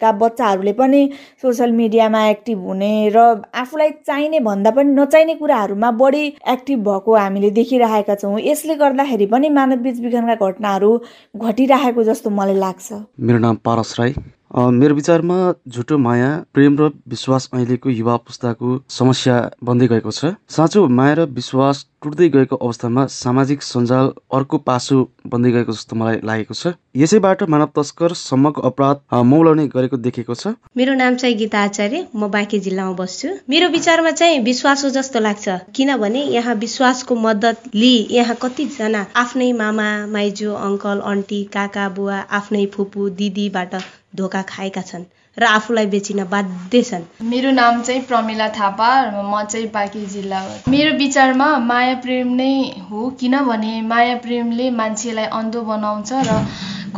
का 0.00 0.12
बच्चाहरूले 0.20 0.72
पनि 0.72 1.00
सोसियल 1.42 1.72
मिडियामा 1.72 2.26
एक्टिभ 2.28 2.58
हुने 2.60 2.92
र 3.16 3.24
आफूलाई 3.56 3.90
चाहिने 4.04 4.40
भन्दा 4.44 4.70
पनि 4.70 4.92
नचाहिने 5.00 5.34
कुराहरूमा 5.40 5.90
बढी 5.96 6.24
एक्टिभ 6.52 6.84
भएको 6.84 7.16
हामीले 7.16 7.50
देखिरहेका 7.56 8.14
छौँ। 8.14 8.38
यसले 8.44 8.74
गर्दाखेरि 8.76 9.26
पनि 9.32 9.48
मानव 9.48 9.80
बेचबिखनका 9.80 10.34
घटनाहरू 10.46 10.96
घटिरहेको 11.36 12.04
जस्तो 12.04 12.30
मलाई 12.30 12.60
लाग्छ। 12.64 12.92
मेरो 13.20 13.38
नाम 13.38 13.56
पारस 13.64 13.96
राई। 14.00 14.14
मेरो 14.50 14.94
विचारमा 14.94 15.36
झुटो 15.68 15.96
माया 15.98 16.30
प्रेम 16.54 16.76
र 16.80 16.88
विश्वास 17.08 17.48
अहिलेको 17.52 17.90
युवा 17.90 18.16
पुस्ताको 18.16 18.78
समस्या 18.88 19.36
बन्दै 19.64 19.86
गएको 19.88 20.10
छ। 20.10 20.32
साँचो 20.48 20.86
माया 20.88 21.14
र 21.14 21.24
विश्वास 21.36 21.84
टुट्दै 22.02 22.28
गएको 22.28 22.56
अवस्थामा 22.56 23.04
सामाजिक 23.12 23.62
सञ्जाल 23.62 24.10
अर्को 24.38 24.58
पासो 24.64 24.96
बन्दै 25.26 25.50
गएको 25.52 25.72
जस्तो 25.72 25.96
मलाई 25.96 26.20
लागेको 26.24 26.54
छ। 26.54 26.72
यसैबाट 26.96 27.42
मानव 27.52 27.68
तस्कर 27.76 28.12
सम्मको 28.14 28.62
अपराध 28.70 28.96
मौलाउने 29.26 29.66
गरेको 29.68 29.96
देखेको 30.06 30.34
छ। 30.34 30.54
मेरो 30.76 30.94
नाम 30.94 31.14
चाहिँ 31.16 31.36
गीता 31.36 31.62
आचार्य 31.68 32.06
म 32.14 32.28
बाँके 32.30 32.58
जिल्लामा 32.58 32.92
बस्छु। 33.02 33.28
मेरो 33.50 33.68
विचारमा 33.68 34.10
चाहिँ 34.22 34.40
विश्वास 34.48 34.84
हो 34.84 34.90
जस्तो 34.96 35.20
लाग्छ 35.20 35.58
किनभने 35.76 36.24
यहाँ 36.38 36.54
विश्वासको 36.64 37.14
मद्दत 37.26 37.70
लिई 37.74 38.00
यहाँ 38.16 38.36
कतिजना 38.42 39.06
आफ्नै 39.16 39.52
मामा 39.60 39.88
माइजू 40.16 40.52
अङ्कल 40.64 41.00
आन्टी 41.12 41.44
काका 41.52 41.88
बुवा 41.98 42.18
आफ्नै 42.40 42.66
फुपू 42.74 43.08
दिदीबाट 43.20 43.74
धोका 44.18 44.42
खाएका 44.48 44.82
छन् 44.82 45.04
र 45.36 45.44
आफूलाई 45.46 45.86
बेचिन 45.86 46.22
बाध्य 46.24 46.82
छन्। 46.82 47.02
मेरो 47.24 47.50
नाम 47.52 47.82
चाहिँ 47.82 48.00
प्रमिला 48.04 48.48
थापा 48.50 48.88
र 49.04 49.22
म 49.24 49.42
चाहिँ 49.44 49.66
बाँके 49.70 50.04
जिल्लाबाट 50.06 50.68
मेरो 50.68 50.92
विचारमा 50.98 51.48
माया 51.66 51.94
प्रेम 52.02 52.28
नै 52.34 52.52
हो 52.88 53.08
किनभने 53.20 53.80
माया 53.84 54.16
प्रेमले 54.24 54.70
मान्छेलाई 54.72 55.24
अन्धो 55.38 55.62
बनाउँछ 55.62 56.12
र 56.26 56.40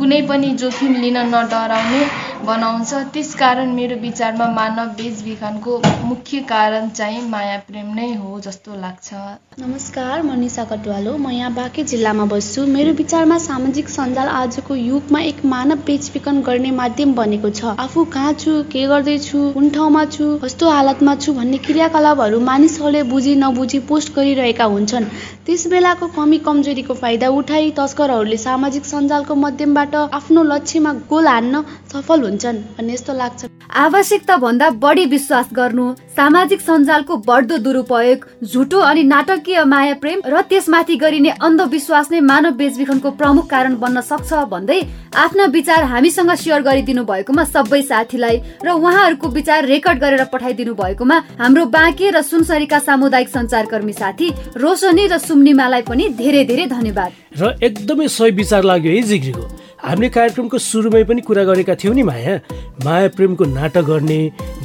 कुनै 0.01 0.21
पनि 0.29 0.47
जोखिम 0.57 0.93
लिन 1.01 1.17
नडराउने 1.31 1.99
बनाउँछ। 2.45 2.93
त्यसकारण 3.13 3.73
मेरो 3.73 3.95
विचारमा 4.01 4.45
मानव 4.51 4.87
बेचबिखनको 4.97 5.73
मुख्य 6.03 6.39
कारण 6.51 6.87
चाहिँ 6.89 7.21
माया 7.29 7.57
प्रेम 7.67 7.93
नै 7.95 8.07
हो 8.13 8.39
जस्तो 8.45 8.79
लाग्छ। 8.81 9.09
नमस्कार 9.61 10.21
म 10.21 10.37
निशा 10.39 10.63
कटुवाल। 10.71 11.07
म 11.17 11.29
यहाँ 11.31 11.53
बाँके 11.53 11.83
जिल्लामा 11.91 12.25
बस्छु। 12.33 12.65
मेरो 12.67 12.93
विचारमा 12.97 13.37
सामाजिक 13.37 13.89
सञ्जाल 13.89 14.27
आजको 14.31 14.75
युगमा 14.75 15.19
एक 15.21 15.45
मानव 15.45 15.85
बेचबिखन 15.85 16.41
गर्ने 16.49 16.71
माध्यम 16.81 17.13
बनेको 17.13 17.49
छ। 17.51 17.75
आफू 17.85 18.05
कहाँ 18.09 18.33
छु 18.41 18.51
के 18.73 18.87
गर्दैछु 18.87 19.43
कुन 19.53 19.69
ठाउँमा 19.69 20.03
छु 20.07 20.31
कस्तो 20.43 20.69
हालतमा 20.69 21.15
छु 21.21 21.33
भन्ने 21.33 21.57
क्रियाकलापहरू 21.69 22.39
मानिसहरूले 22.49 23.03
बुझी 23.13 23.35
नबुझी 23.45 23.79
पोस्ट 23.85 24.15
गरिरहेका 24.17 24.65
हुन्छन्। 24.73 25.05
त्यस 25.51 25.67
बेलाको 25.67 26.07
कमी 26.15 26.37
कमजोरीको 26.47 26.93
फाइदा 26.95 27.27
उठाई 27.35 27.71
तस्करहरूले 27.77 28.37
सामाजिक 28.39 28.85
सञ्जालको 28.85 29.35
माध्यमबाट 29.35 29.95
आफ्नो 30.15 30.43
लक्ष्यमा 30.51 30.93
गोल 31.11 31.27
हान्न 31.27 31.63
सफल 31.91 32.21
हुन्छन् 32.23 32.59
भन्ने 32.77 32.93
यस्तो 32.93 33.13
लाग्छ। 33.13 33.49
आवश्यकता 33.83 34.37
भन्दा 34.37 34.69
बढी 34.83 35.05
विश्वास 35.11 35.49
गर्नु 35.53 35.91
सामाजिक 36.15 36.61
सञ्जालको 36.61 37.17
बढ्दो 37.27 37.57
दुरुपयोग 37.65 38.25
झुटो 38.43 38.79
अनि 38.81 39.03
नाटकीय 39.03 39.63
माया 39.73 39.93
प्रेम 39.99 40.21
र 40.25 40.41
त्यसमाथि 40.47 40.95
गरिने 41.03 41.29
अन्धविश्वास 41.41 42.11
नै 42.11 42.19
मानव 42.31 42.55
बेचबिखनको 42.61 43.11
प्रमुख 43.19 43.49
कारण 43.49 43.75
बन्न 43.83 44.01
सक्छ 44.07 44.47
भन्दै 44.53 44.79
आफ्ना 45.23 45.45
विचार 45.55 45.83
हामीसँग 45.91 46.33
सेयर 46.35 46.61
गरिदिनु 46.63 47.03
भएकोमा 47.11 47.43
सबै 47.51 47.81
साथीलाई 47.91 48.41
र 48.63 48.77
उहाँहरूको 48.79 49.27
विचार 49.37 49.65
रेकर्ड 49.73 49.99
गरेर 49.99 50.23
पठाइदिनु 50.33 50.73
भएकोमा 50.75 51.19
हाम्रो 51.43 51.65
बाँके 51.75 52.09
र 52.11 52.21
सुनसरीका 52.31 52.79
सामुदायिक 52.87 53.29
सञ्चारकर्मी 53.29 53.93
साथी 53.93 54.31
रोशनी 54.57 55.07
र 55.07 55.17
सुम्निमालाई 55.41 55.81
पनि 55.81 56.03
धेरै 56.21 56.43
धेरै 56.45 56.65
धन्यवाद। 56.69 57.11
र 57.33 57.43
एकदमै 57.65 58.07
सही 58.13 58.31
विचार 58.37 58.61
लाग्यो 58.61 58.91
है 58.93 59.01
जिग्रीको। 59.09 59.43
हामीले 59.81 60.09
कार्यक्रमको 60.13 60.57
सुरुमै 60.61 61.03
पनि 61.09 61.21
कुरा 61.25 61.43
गरेका 61.49 61.73
थियौँ 61.81 61.95
नि 61.97 62.03
माया। 62.05 62.33
माया 62.85 63.07
प्रेमको 63.17 63.43
नाटक 63.49 63.83
गर्ने 63.89 64.19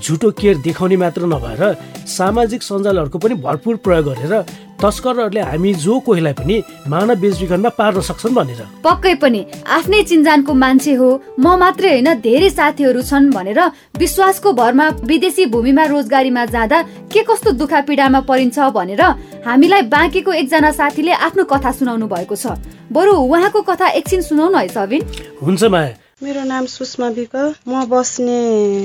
झुटो 0.05 0.29
केयर 0.37 0.57
देखाउने 0.61 0.97
मात्र 1.01 1.23
नभएर 1.33 1.63
सामाजिक 2.05 2.61
सञ्जालहरूको 2.61 3.19
पनि 3.25 3.35
भरपुर 3.41 3.77
प्रयोग 3.81 4.05
गरेर 4.05 4.35
तस्करहरूले 4.77 5.41
हामी 5.41 5.73
जो 5.75 5.99
कोहीलाई 6.01 6.33
पनि 6.33 6.57
मानव 6.89 7.15
बेचबिखनमा 7.17 7.69
पार्न 7.79 8.01
सक्छन् 8.01 8.35
भनेर। 8.35 8.61
पक्कै 8.85 9.15
पनि 9.23 9.41
आफ्नै 9.67 10.03
चिन्जानको 10.03 10.53
मान्छे 10.55 10.95
हो 10.95 11.09
म 11.39 11.57
मात्रै 11.57 11.91
होइन 11.91 12.09
धेरै 12.21 12.51
साथीहरू 12.51 13.03
छन् 13.03 13.33
भनेर 13.33 13.61
विश्वासको 13.97 14.53
भरमा 14.53 14.87
विदेशी 15.05 15.47
भूमिमा 15.49 15.85
रोजगारीमा 15.87 16.45
जाँदा 16.55 16.83
के 17.09 17.23
कस्तो 17.25 17.51
दुःख 17.57 17.73
पीडामा 17.89 18.21
परिन्छ 18.29 18.59
भनेर 18.77 19.03
हामीलाई 19.47 19.83
बाँकीको 19.89 20.33
एकजना 20.33 20.71
साथीले 20.73 21.13
आफ्नो 21.27 21.45
कथा 21.45 21.71
सुनाउनु 21.73 22.07
भएको 22.07 22.37
छ। 22.37 22.61
बरु 22.93 23.13
उहाँको 23.13 23.61
कथा 23.63 23.87
एकछिन 23.99 24.21
सुनाउनु 24.23 24.59
है 24.59 24.69
सबिन। 24.69 25.03
हुन्छ 25.43 25.65
माया 25.65 26.06
मेरो 26.21 26.43
नाम 26.45 26.67
सुषमा 26.67 27.09
विक 27.17 27.35
म 27.69 27.81
बस्ने 27.89 28.37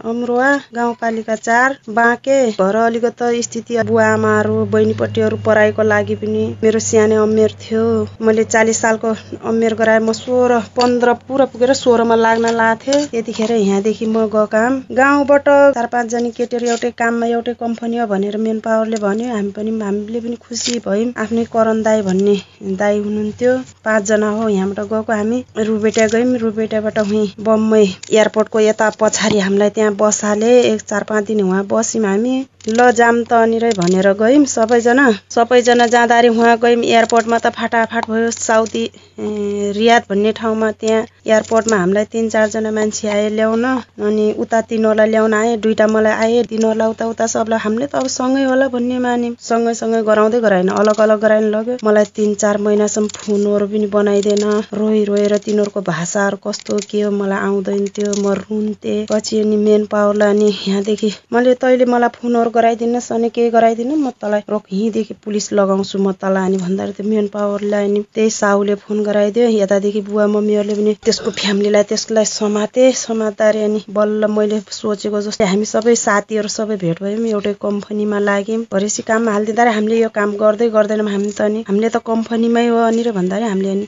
अमरोहा 0.05 0.47
गाउँपालिका 0.75 1.35
चार 1.37 1.75
बाँके। 1.89 2.39
घर 2.53 2.75
अलिकत 2.77 3.21
स्थिति 3.45 3.77
बुवा 3.87 4.07
आमाहरू 4.13 4.65
बहिनीपट्टिहरू 4.73 5.37
पढाइको 5.45 5.83
लागि 5.83 6.15
पनि 6.23 6.43
मेरो 6.63 6.79
सानो 6.85 7.21
अमेर 7.23 7.53
थियो। 7.61 7.83
मैले 8.21 8.43
चालिस 8.45 8.81
सालको 8.81 9.13
अमेर 9.49 9.73
गराएँ 9.81 9.99
म 10.01 10.13
सोह्र 10.13 10.57
पन्ध्र 10.75 11.13
पुरा 11.23 11.45
पुगेर 11.53 11.73
सोह्रमा 11.73 12.15
लाग्न 12.15 12.51
लाग्थेँ 12.53 12.99
त्यतिखेर 13.11 13.51
यहाँदेखि 13.53 14.05
म 14.07 14.25
गएको 14.27 14.45
काम 14.51 14.81
गाउँबाट 14.91 15.47
चार 15.79 15.87
पाँचजना 15.87 16.29
केटीहरू 16.37 16.67
एउटै 16.67 16.91
काममा 16.99 17.31
एउटै 17.31 17.53
कम्पनी 17.63 17.97
हो 17.97 18.07
भनेर 18.07 18.37
मेन 18.43 18.59
पावरले 18.67 18.97
भन्यो। 19.05 19.31
हामी 19.31 19.51
पनि 19.55 19.77
हामीले 19.81 20.19
पनि 20.27 20.35
खुसी 20.43 20.77
भयौँ। 20.85 21.07
आफ्नै 21.23 21.47
करण 21.55 21.81
दाई 21.83 22.01
भन्ने 22.11 22.35
दाई 22.75 22.99
हुनुहुन्थ्यो। 22.99 23.55
पाँचजना 23.85 24.35
हो 24.37 24.49
यहाँबाट 24.49 24.85
गएको 24.93 25.13
हामी। 25.13 25.43
रुबेटा 25.71 26.07
गयौँ। 26.17 26.37
रुबेटाबाट 26.45 26.99
बम्बई 27.39 27.85
एयरपोर्टको 28.11 28.59
यता 28.61 28.89
पछाडि 28.99 29.39
हामीलाई 29.39 29.69
त्यहाँ 29.75 29.93
बसाले 29.97 30.51
एक 30.63 30.81
चार 30.83 31.03
पाँच 31.09 31.25
दिन 31.25 31.41
उहाँ 31.43 31.63
बस्यौँ 31.67 32.05
हामी। 32.05 32.35
ल 32.61 32.91
जाम 32.93 33.15
त 33.21 33.33
अनिरै 33.35 33.69
भनेर 33.77 34.07
गयौँ 34.17 34.43
सबैजना। 34.49 35.05
सबैजना 35.35 35.85
जाँदाखेरि 35.93 36.29
उहाँ 36.33 36.51
गयौँ। 36.63 36.83
एयरपोर्टमा 36.89 37.37
त 37.39 37.49
फाटाफाट 37.57 38.09
भयो। 38.09 38.29
साउदी 38.33 38.83
रियाद 39.77 40.03
भन्ने 40.09 40.31
ठाउँमा 40.39 40.69
त्यहाँ 40.81 40.99
एयरपोर्टमा 41.25 41.77
हामीलाई 41.77 42.05
तिन 42.13 42.29
चारजना 42.29 42.71
मान्छे 42.71 43.07
आए 43.09 43.29
ल्याउन 43.37 43.65
अनि 44.05 44.25
उता 44.45 44.59
तिनीहरूलाई 44.69 45.09
ल्याउन 45.09 45.33
आए। 45.33 45.55
दुइटा 45.63 45.87
मलाई 45.95 46.13
आए। 46.25 46.43
तिनीहरूलाई 46.51 46.89
उता 46.93 47.05
उता 47.13 47.27
सबलाई 47.33 47.59
हामीले 47.65 47.87
त 47.87 47.95
अब 47.97 48.07
सँगै 48.17 48.43
होला 48.45 48.67
भन्ने 48.75 48.97
मान्यौँ 49.07 49.35
सँगै 49.41 49.73
सँगै 49.81 50.01
गराउँदै 50.05 50.39
गराएन। 50.45 50.69
अलग 50.77 51.01
अलग 51.01 51.19
गराइन 51.25 51.49
लग्यो। 51.55 51.77
मलाई 51.83 52.05
तिन 52.15 52.33
चार 52.43 52.57
महिनासम्म 52.67 53.07
फोनहरू 53.17 53.67
पनि 53.73 53.87
बनाइदिएन 53.97 54.45
रोइ 54.77 55.03
रोएर 55.09 55.37
तिनीहरूको 55.49 55.81
भाषाहरू 55.89 56.37
कस्तो 56.45 56.77
के 56.91 57.01
हो 57.01 57.11
मलाई 57.17 57.41
आउँदैन 57.49 57.83
थियो। 57.97 58.13
म 58.21 58.37
रुन्थेँ। 58.39 58.99
पछि 59.11 59.39
अनि 59.41 59.57
मेन 59.65 59.85
पावरलाई 59.91 60.29
अनि 60.33 60.47
यहाँदेखि। 60.67 61.11
मैले 61.33 61.53
तैँले 61.61 61.85
मलाई 61.93 62.09
फोनहरू 62.21 62.49
गराइदिनुहोस् 62.51 63.11
अनि 63.11 63.29
केही 63.35 63.49
गराइदिनु 63.51 63.95
म 63.95 64.09
तँलाई 64.21 64.41
रोक 64.49 64.63
यहीँदेखि 64.73 65.13
पुलिस 65.23 65.51
लगाउँछु 65.53 65.99
म 65.99 66.11
तँलाई 66.21 66.45
अनि 66.45 66.57
भन्दाखेरि 66.57 66.93
त्यो 66.97 67.09
मेन 67.09 67.27
पावरलाई 67.33 67.85
अनि 67.89 68.01
त्यही 68.15 68.29
साहुले 68.31 68.75
फोन 68.83 69.03
गराइदियो। 69.03 69.47
यतादेखि 69.51 70.01
बुवा 70.09 70.27
मम्मीहरूले 70.35 70.75
पनि 70.75 70.93
त्यसको 71.05 71.31
फ्यामिलीलाई 71.39 71.83
त्यसलाई 71.91 72.25
समाते 72.31 72.91
समात्दाखेरि 73.01 73.63
अनि 73.63 73.83
बल्ल 73.97 74.31
मैले 74.37 74.59
सोचेको 74.71 75.21
जस्तै 75.27 75.45
हामी 75.51 75.65
सबै 75.73 75.95
साथीहरू 76.05 76.49
सबै 76.57 76.75
भेट 76.83 77.01
भयौँ 77.03 77.27
एउटै 77.33 77.53
कम्पनीमा 77.61 78.19
लाग्यौँ 78.29 78.65
भरेसी 78.73 79.01
काममा 79.09 79.31
हालिदिँदाखेरि 79.31 79.75
हामीले 79.75 80.01
यो 80.01 80.09
काम 80.19 80.35
गर्दै 80.43 80.69
गर्दैनौँ 80.77 81.09
हामी 81.11 81.31
त 81.31 81.41
अनि। 81.41 81.63
हामीले 81.69 81.89
त 81.89 82.03
कम्पनीमै 82.11 82.67
हो 82.67 82.77
अनि 82.87 83.03
भन्दाखेरि 83.11 83.49
हामीले 83.49 83.71
अनि 83.71 83.85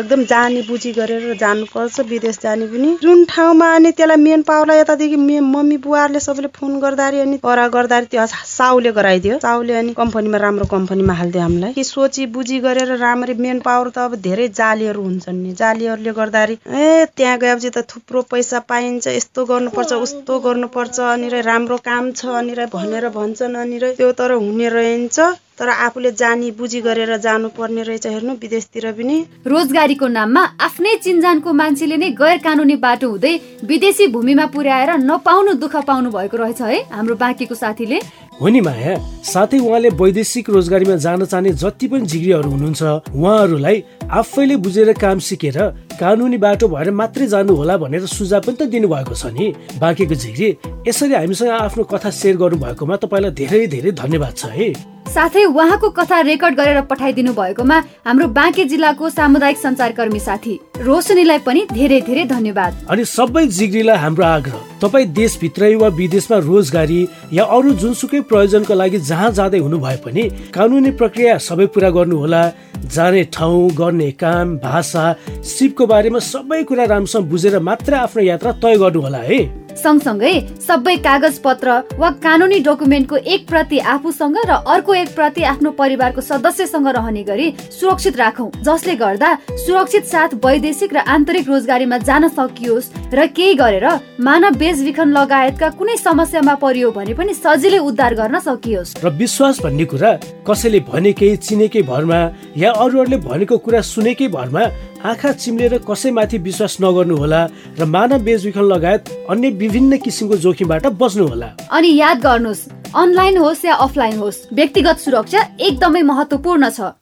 एकदम 0.00 0.24
जाने 0.32 0.62
बुझी 0.68 0.92
गरेर 0.98 1.34
जानुपर्छ 1.42 2.00
विदेश 2.12 2.38
जाने 2.42 2.66
पनि। 2.72 2.90
जुन 3.02 3.24
ठाउँमा 3.30 3.68
अनि 3.74 3.90
त्यसलाई 3.98 4.20
मेन 4.22 4.42
पावरलाई 4.48 4.78
यतादेखि 4.80 5.16
मम्मी 5.40 5.76
बुवाहरूले 5.84 6.20
सबैले 6.20 6.48
फोन 6.56 6.78
गर्दाखेरि 6.80 7.22
अनि 7.22 7.36
परा 7.44 7.66
त्यो 8.10 8.26
साउले 8.26 8.92
गराइदियो। 8.92 9.38
साउले 9.38 9.74
अनि 9.74 9.92
कम्पनीमा 9.94 10.38
राम्रो 10.38 10.66
कम्पनीमा 10.70 11.14
हालिदियो 11.14 11.42
हामीलाई। 11.42 11.72
कि 11.72 11.84
सोची 11.84 12.26
बुझी 12.36 12.58
गरेर 12.60 12.96
राम्ररी 12.96 13.34
मेन 13.42 13.60
पावर 13.60 13.88
त 13.90 13.98
अब 13.98 14.14
धेरै 14.26 14.48
जालीहरू 14.60 15.02
हुन्छन् 15.02 15.42
नि। 15.42 15.52
जालीहरूले 15.62 16.12
गर्दाखेरि 16.12 16.58
ए 16.82 17.06
त्यहाँ 17.16 17.38
गएपछि 17.38 17.70
त 17.70 17.86
थुप्रो 17.92 18.22
पैसा 18.30 18.58
पाइन्छ 18.72 19.06
यस्तो 19.08 19.44
गर्नुपर्छ 19.44 19.92
उस्तो 20.06 20.38
गर्नुपर्छ 20.48 21.00
अनि 21.12 21.40
राम्रो 21.42 21.76
काम 21.84 22.10
छ 22.12 22.36
अनि 22.40 22.66
भनेर 22.74 23.08
भन्छन् 23.16 23.56
अनि 23.56 23.78
त्यो 23.96 24.12
तर 24.20 24.32
हुने 24.34 24.68
रहन्छ 24.68 25.20
तर 25.58 25.68
आफूले 25.68 26.10
जानी 26.12 26.50
बुझी 26.50 26.80
गरेर 26.80 27.16
जानुपर्ने 27.18 27.82
रहेछ 27.82 28.06
हेर्नु 28.06 28.32
विदेशतिर 28.42 28.90
पनि। 28.92 29.16
रोजगारीको 29.46 30.06
नाममा 30.08 30.42
आफ्नै 30.60 30.94
चिन्जानको 31.04 31.52
मान्छेले 31.52 31.96
नै 31.96 32.08
गैर 32.16 32.38
कानुनी 32.40 32.76
बाटो 32.80 33.08
हुँदै 33.10 33.34
विदेशी 33.64 34.06
भूमिमा 34.14 34.46
पुर्याएर 34.54 34.90
नपाउनु 35.02 35.52
दुःख 35.62 35.76
पाउनु 35.86 36.10
भएको 36.10 36.36
रहेछ 36.36 36.60
है 36.62 36.80
हाम्रो 36.90 37.14
बाँकीको 37.14 37.54
साथीले। 37.54 38.00
हो 38.40 38.48
नि 38.48 38.60
माया 38.60 38.96
साथै 39.22 39.58
उहाँले 39.60 39.88
वैदेशिक 40.00 40.50
रोजगारीमा 40.50 40.96
जान 40.96 41.24
चाहने 41.24 41.52
जति 41.62 41.86
पनि 41.88 42.06
जिग्रीहरू 42.06 42.50
हुनुहुन्छ 42.50 42.82
उहाँहरूलाई 43.12 43.82
आफैले 44.10 44.56
बुझेर 44.56 44.92
काम 44.98 45.18
सिकेर 45.20 45.58
कानुनी 46.02 46.36
बाटो 46.42 46.66
भएर 46.68 46.90
मात्रै 46.90 47.26
जानु 47.30 47.54
होला 47.54 47.76
भनेर 47.78 48.06
सुझाव 48.10 48.40
पनि 48.42 48.56
त 48.58 48.66
दिनुभएको 48.74 49.14
छ 49.14 49.30
नि। 49.30 49.46
बाँकीको 49.78 50.14
झिग्री 50.14 50.48
यसरी 50.88 51.14
हामीसँग 51.14 51.50
आफ्नो 51.62 51.82
कथा 51.86 52.10
सेयर 52.10 52.36
गर्नु 52.42 52.58
भएकोमा 52.58 52.96
तपाईँलाई 53.06 53.30
धेरै 53.38 53.66
धेरै 53.70 53.90
धन्यवाद 54.02 54.34
छ 54.34 54.50
है। 54.50 54.72
साथै 55.14 55.44
उहाँको 55.44 55.88
कथा 55.90 56.20
रेकर्ड 56.26 56.54
गरेर 56.56 56.80
पठाइदिनु 56.90 57.32
भएकोमा 57.38 57.78
हाम्रो 58.06 58.26
बाँके 58.34 58.64
जिल्लाको 58.64 59.10
सामुदायिक 59.10 59.58
सञ्चारकर्मी 59.58 60.20
साथी 60.26 60.54
रोशनीलाई 60.82 61.38
पनि 61.46 61.60
धेरै 61.70 62.00
धेरै 62.02 62.24
धन्यवाद। 62.34 62.72
अनि 62.90 63.04
सबै 63.06 63.46
जिग्रीलाई 63.58 63.98
हाम्रो 64.02 64.24
आग्रह 64.26 64.58
तपाईँ 64.82 65.06
देशभित्रै 65.14 65.74
वा 65.76 65.88
विदेशमा 66.00 66.38
रोजगारी 66.48 67.00
या 67.32 67.44
अरू 67.46 67.72
जुनसुकै 67.82 68.20
प्रयोजनको 68.26 68.74
लागि 68.74 68.98
जहाँ 69.06 69.30
जाँदै 69.38 69.58
हुनु 69.58 69.78
भए 69.78 69.96
पनि 70.02 70.22
कानुनी 70.54 70.90
प्रक्रिया 70.98 71.38
सबै 71.38 71.66
पुरा 71.70 71.90
गर्नुहोला। 71.94 72.42
जाने 72.82 73.22
ठाउँ 73.32 73.70
गर्ने 73.78 74.10
काम 74.18 74.56
भाषा 74.58 75.04
सिपको 75.46 75.86
बारेमा 75.92 76.20
सबै 76.32 76.62
कुरा 76.68 76.84
राम्रोसँग 76.92 77.24
बुझेर 77.30 77.58
मात्रै 77.68 77.96
आफ्नो 77.98 78.22
यात्रा 78.24 78.52
तय 78.62 78.76
गर्नुहोला 78.82 79.18
है? 79.28 79.40
सँगसँगै 79.76 80.34
सबै 80.66 80.96
कागज 81.06 81.38
पत्र 81.44 81.68
वा 81.98 82.10
कानुनी 82.24 82.58
डकुमेन्टको 82.66 83.16
एक 83.16 83.46
प्रति 83.48 83.78
आफूसँग 83.94 84.36
र 84.48 84.52
अर्को 84.66 84.94
एक 84.94 85.14
प्रति 85.14 85.42
आफ्नो 85.52 85.70
परिवारको 85.80 86.20
सदस्यसँग 86.22 86.88
रहने 86.96 87.22
गरी 87.22 87.46
सुरक्षित 87.80 88.16
राखौ 88.16 88.50
जसले 88.62 88.94
गर्दा 88.96 89.30
सुरक्षित 89.64 90.04
साथ 90.06 90.34
वैदेशिक 90.44 90.94
र 90.94 90.98
आन्तरिक 91.16 91.48
रोजगारीमा 91.48 91.98
जान 92.08 92.28
सकियोस् 92.28 92.90
र 93.14 93.26
केही 93.36 93.54
गरेर 93.54 93.86
मानव 94.20 94.58
बेचबिखन 94.58 95.08
लगायतका 95.18 95.68
कुनै 95.78 95.96
समस्यामा 95.96 96.54
परियो 96.62 96.90
भने 96.92 97.14
पनि 97.14 97.34
सजिलै 97.34 97.78
उद्धार 97.88 98.14
गर्न 98.14 98.38
सकियोस्। 98.48 98.94
र 99.04 99.08
विश्वास 99.16 99.60
भन्ने 99.64 99.84
कुरा 99.92 100.12
कसैले 100.46 100.80
भनेकै 100.92 101.34
चिनेकै 101.46 101.82
भरमा 101.82 102.20
या 102.56 102.70
अरूहरूले 102.82 103.18
भनेको 103.28 103.58
कुरा 103.64 103.80
सुनेकै 103.92 104.28
भरमा 104.28 104.64
आँखा 105.02 105.30
चिम्लेर 105.32 105.78
कसैमाथि 105.82 106.38
विश्वास 106.38 106.76
नगर्नु 106.80 107.16
होला 107.16 107.40
र 107.78 107.84
मानव 107.84 108.22
बेचबिखन 108.22 108.64
लगायत 108.72 109.08
अन्य 109.30 109.50
विभिन्न 109.62 109.96
किसिमको 110.04 110.36
जोखिमबाट 110.44 110.86
बच्नु 111.00 111.26
होला 111.28 111.48
अनि 111.70 111.94
याद 111.96 112.20
गर्नुहोस् 112.20 112.68
अनलाइन 113.02 113.36
होस् 113.38 113.64
या 113.64 113.74
अफलाइन 113.86 114.16
होस् 114.18 114.44
व्यक्तिगत 114.52 114.98
सुरक्षा 114.98 115.40
एकदमै 115.60 116.02
महत्वपूर्ण 116.10 116.70
छ। 116.70 116.92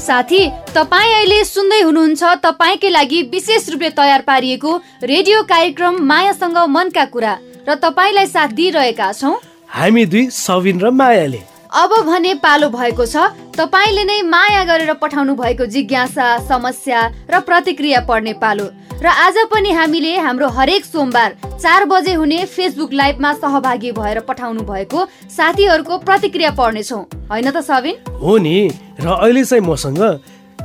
साथी 0.00 0.40
तपाईँ 0.74 1.12
अहिले 1.14 1.38
सुन्दै 1.44 1.80
हुनुहुन्छ 1.80 2.22
तपाईँकै 2.44 2.90
लागि 2.90 3.20
विशेष 3.32 3.68
रूपले 3.70 3.90
तयार 3.98 4.22
पारिएको 4.26 4.70
रेडियो 5.04 5.42
कार्यक्रम 5.50 5.94
मायासँग 6.08 6.58
मनका 6.76 7.04
कुरा 7.12 7.34
र 7.68 7.74
तपाईँलाई 7.82 8.26
साथ 8.26 8.48
दिइरहेका 8.56 9.12
छौँ। 9.12 9.34
हामी 9.68 10.04
दुई 10.06 10.24
सबिन 10.32 10.80
र 10.80 10.90
मायाले। 11.00 11.40
अब 11.68 11.90
भने 12.06 12.34
पालो 12.34 12.68
भएको 12.68 13.04
छ। 13.06 13.28
तपाईँले 13.52 14.04
नै 14.04 14.20
माया 14.24 14.64
गरेर 14.64 14.92
पठाउनु 14.96 15.34
भएको 15.36 15.66
जिज्ञासा 15.68 16.26
समस्या 16.48 17.00
र 17.28 17.40
प्रतिक्रिया 17.44 18.00
पढ्ने 18.08 18.32
पालो। 18.40 18.66
र 18.98 19.06
आज 19.06 19.36
पनि 19.52 19.70
हामीले 19.70 20.16
हाम्रो 20.16 20.48
हरेक 20.48 20.84
सोमबार 20.84 21.36
चार 21.44 21.84
बजे 21.84 22.12
हुने 22.14 22.44
फेसबुक 22.46 22.92
लाइभमा 22.92 23.32
सहभागी 23.34 23.92
भएर 23.92 24.20
पठाउनु 24.24 24.62
भएको 24.64 25.04
साथीहरूको 25.28 25.98
प्रतिक्रिया 26.08 26.50
पढ्नेछौँ। 26.56 27.02
होइन 27.28 27.50
त 27.50 27.60
सबिन 27.60 28.16
हो 28.16 28.36
नि। 28.38 28.56
र 29.00 29.06
अहिले 29.06 29.44
चाहिँ 29.44 29.62
मसँग 29.62 30.02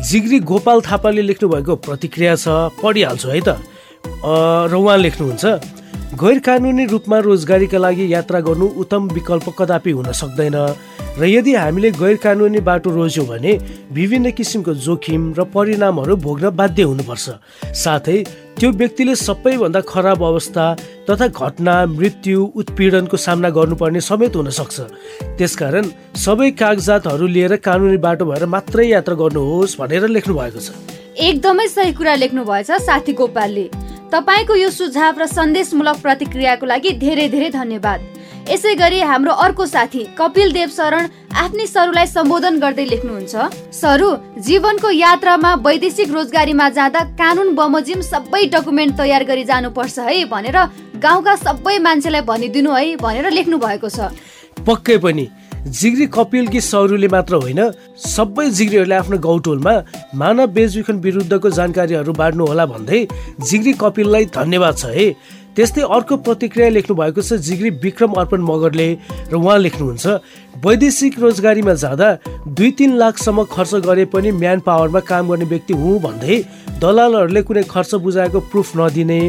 जिग्री 0.01 0.39
गोपाल 0.41 0.81
थापाले 0.81 1.21
लेख्नु 1.21 1.49
भएको 1.49 1.75
प्रतिक्रिया 1.83 2.35
छ 2.35 2.47
पढिहाल्छु 2.79 3.27
है 3.27 3.41
त। 3.43 3.59
र 4.23 4.73
उहाँ 4.73 4.97
लेख्नुहुन्छ 4.97 5.82
गैर 6.13 6.39
कानुनी 6.45 6.85
रूपमा 6.85 7.17
रोजगारीका 7.25 7.77
लागि 7.77 8.05
यात्रा 8.13 8.39
गर्नु 8.45 8.65
उत्तम 8.81 9.07
विकल्प 9.09 9.45
कदापि 9.59 9.91
हुन 9.91 10.11
सक्दैन। 10.13 10.55
र 11.17 11.25
यदि 11.25 11.53
हामीले 11.55 11.89
गैर 11.91 12.15
कानुनी 12.21 12.59
बाटो 12.61 12.89
रोज्यौँ 12.89 13.25
भने 13.27 13.53
विभिन्न 13.89 14.31
किसिमको 14.37 14.73
जोखिम 14.77 15.33
र 15.33 15.43
परिणामहरू 15.49 16.15
भोग्न 16.15 16.49
बाध्य 16.53 16.83
हुनुपर्छ। 16.83 17.25
साथै 17.73 18.17
त्यो 18.59 18.69
व्यक्तिले 18.71 19.15
सबैभन्दा 19.15 19.81
खराब 19.89 20.23
अवस्था 20.23 20.65
तथा 21.09 21.27
घटना 21.27 21.75
मृत्यु 21.97 22.45
उत्पीडनको 22.61 23.17
सामना 23.17 23.49
गर्नुपर्ने 23.49 24.01
समेत 24.01 24.35
हुन 24.35 24.49
सक्छ। 24.53 24.77
त्यसकारण 25.37 25.85
सबै 26.13 26.51
कागजातहरू 26.61 27.27
लिएर 27.27 27.55
कानुनी 27.57 27.97
बाटो 27.97 28.25
भएर 28.25 28.45
मात्रै 28.45 28.85
यात्रा 28.87 29.15
गर्नुहोस् 29.17 29.77
भनेर 29.81 30.07
लेख्नु 30.13 30.33
भएको 30.37 30.59
छ। 30.61 30.69
एकदमै 31.17 31.67
सही 31.67 31.91
कुरा 31.97 32.15
लेख्नु 32.21 32.43
भएछ 32.45 32.71
साथी 32.85 33.13
गोपालले। 33.13 33.65
तपाईँको 34.13 34.55
यो 34.55 34.69
सुझाव 34.69 35.19
र 35.19 35.25
सन्देशमूलक 35.25 35.97
प्रतिक्रियाको 36.01 36.65
लागि 36.65 36.89
धेरै 37.01 37.27
धेरै 37.29 37.49
धन्यवाद। 37.49 37.99
यसै 38.49 38.73
गरी 38.75 38.99
हाम्रो 39.09 39.33
अर्को 39.41 39.65
साथी 39.65 40.03
कपिल 40.17 40.51
देव 40.53 40.69
शरण 40.69 41.07
आफ्नै 41.43 41.65
सरुलाई 41.65 42.07
सम्बोधन 42.07 42.59
गर्दै 42.61 42.85
लेख्नुहुन्छ 42.85 43.33
सरू 43.73 44.09
जीवनको 44.47 44.89
यात्रामा 44.93 45.53
वैदेशिक 45.65 46.11
रोजगारीमा 46.13 46.69
जाँदा 46.77 47.01
कानुन 47.21 47.49
बमोजिम 47.57 48.01
सबै 48.05 48.43
डकुमेन्ट 48.53 48.97
तयार 49.01 49.23
गरी 49.25 49.43
जानुपर्छ 49.49 49.97
है 49.99 50.25
भनेर 50.29 50.57
गाउँका 51.01 51.35
सबै 51.47 51.77
मान्छेलाई 51.87 52.21
भनिदिनु 52.29 52.71
है 52.71 52.85
भनेर 53.01 53.31
लेख्नु 53.33 53.57
भएको 53.65 53.89
छ। 53.89 54.13
पक्कै 54.61 54.97
पनि 55.05 55.25
जिग्री 55.67 56.05
कपिलकी 56.13 56.61
सौरूले 56.61 57.07
मात्र 57.07 57.35
होइन 57.35 57.59
सबै 58.05 58.49
जिग्रीहरूले 58.51 58.95
आफ्नो 58.95 59.17
गाउँटोलमा 59.17 59.73
मानव 60.15 60.47
बेचबिखन 60.55 60.99
विरुद्धको 60.99 61.49
जानकारीहरू 61.49 62.13
बाँड्नु 62.13 62.45
होला 62.45 62.65
भन्दै 62.65 62.99
जिग्री 63.49 63.73
कपिललाई 63.79 64.25
धन्यवाद 64.35 64.77
छ 64.77 64.85
है। 64.91 65.07
त्यस्तै 65.55 65.81
अर्को 65.95 66.17
प्रतिक्रिया 66.27 66.69
लेख्नु 66.69 66.95
भएको 66.95 67.21
छ 67.21 67.39
जिग्री 67.47 67.69
विक्रम 67.79 68.11
अर्पण 68.19 68.41
मगरले 68.41 68.89
र 69.31 69.35
उहाँ 69.39 69.57
लेख्नुहुन्छ 69.59 70.05
वैदेशिक 70.65 71.19
रोजगारीमा 71.19 71.73
जाँदा 71.79 72.09
दुई 72.59 72.71
तिन 72.77 72.97
लाखसम्म 72.97 73.43
खर्च 73.47 73.73
गरे 73.87 74.05
पनि 74.11 74.31
म्यान 74.43 74.59
पावरमा 74.67 74.99
काम 75.07 75.31
गर्ने 75.31 75.45
व्यक्ति 75.47 75.73
हुँ 75.79 75.99
भन्दै 76.03 76.43
दलालहरूले 76.83 77.41
कुनै 77.47 77.63
खर्च 77.71 77.95
बुझाएको 78.03 78.39
प्रुफ 78.51 78.75
नदिने 78.77 79.19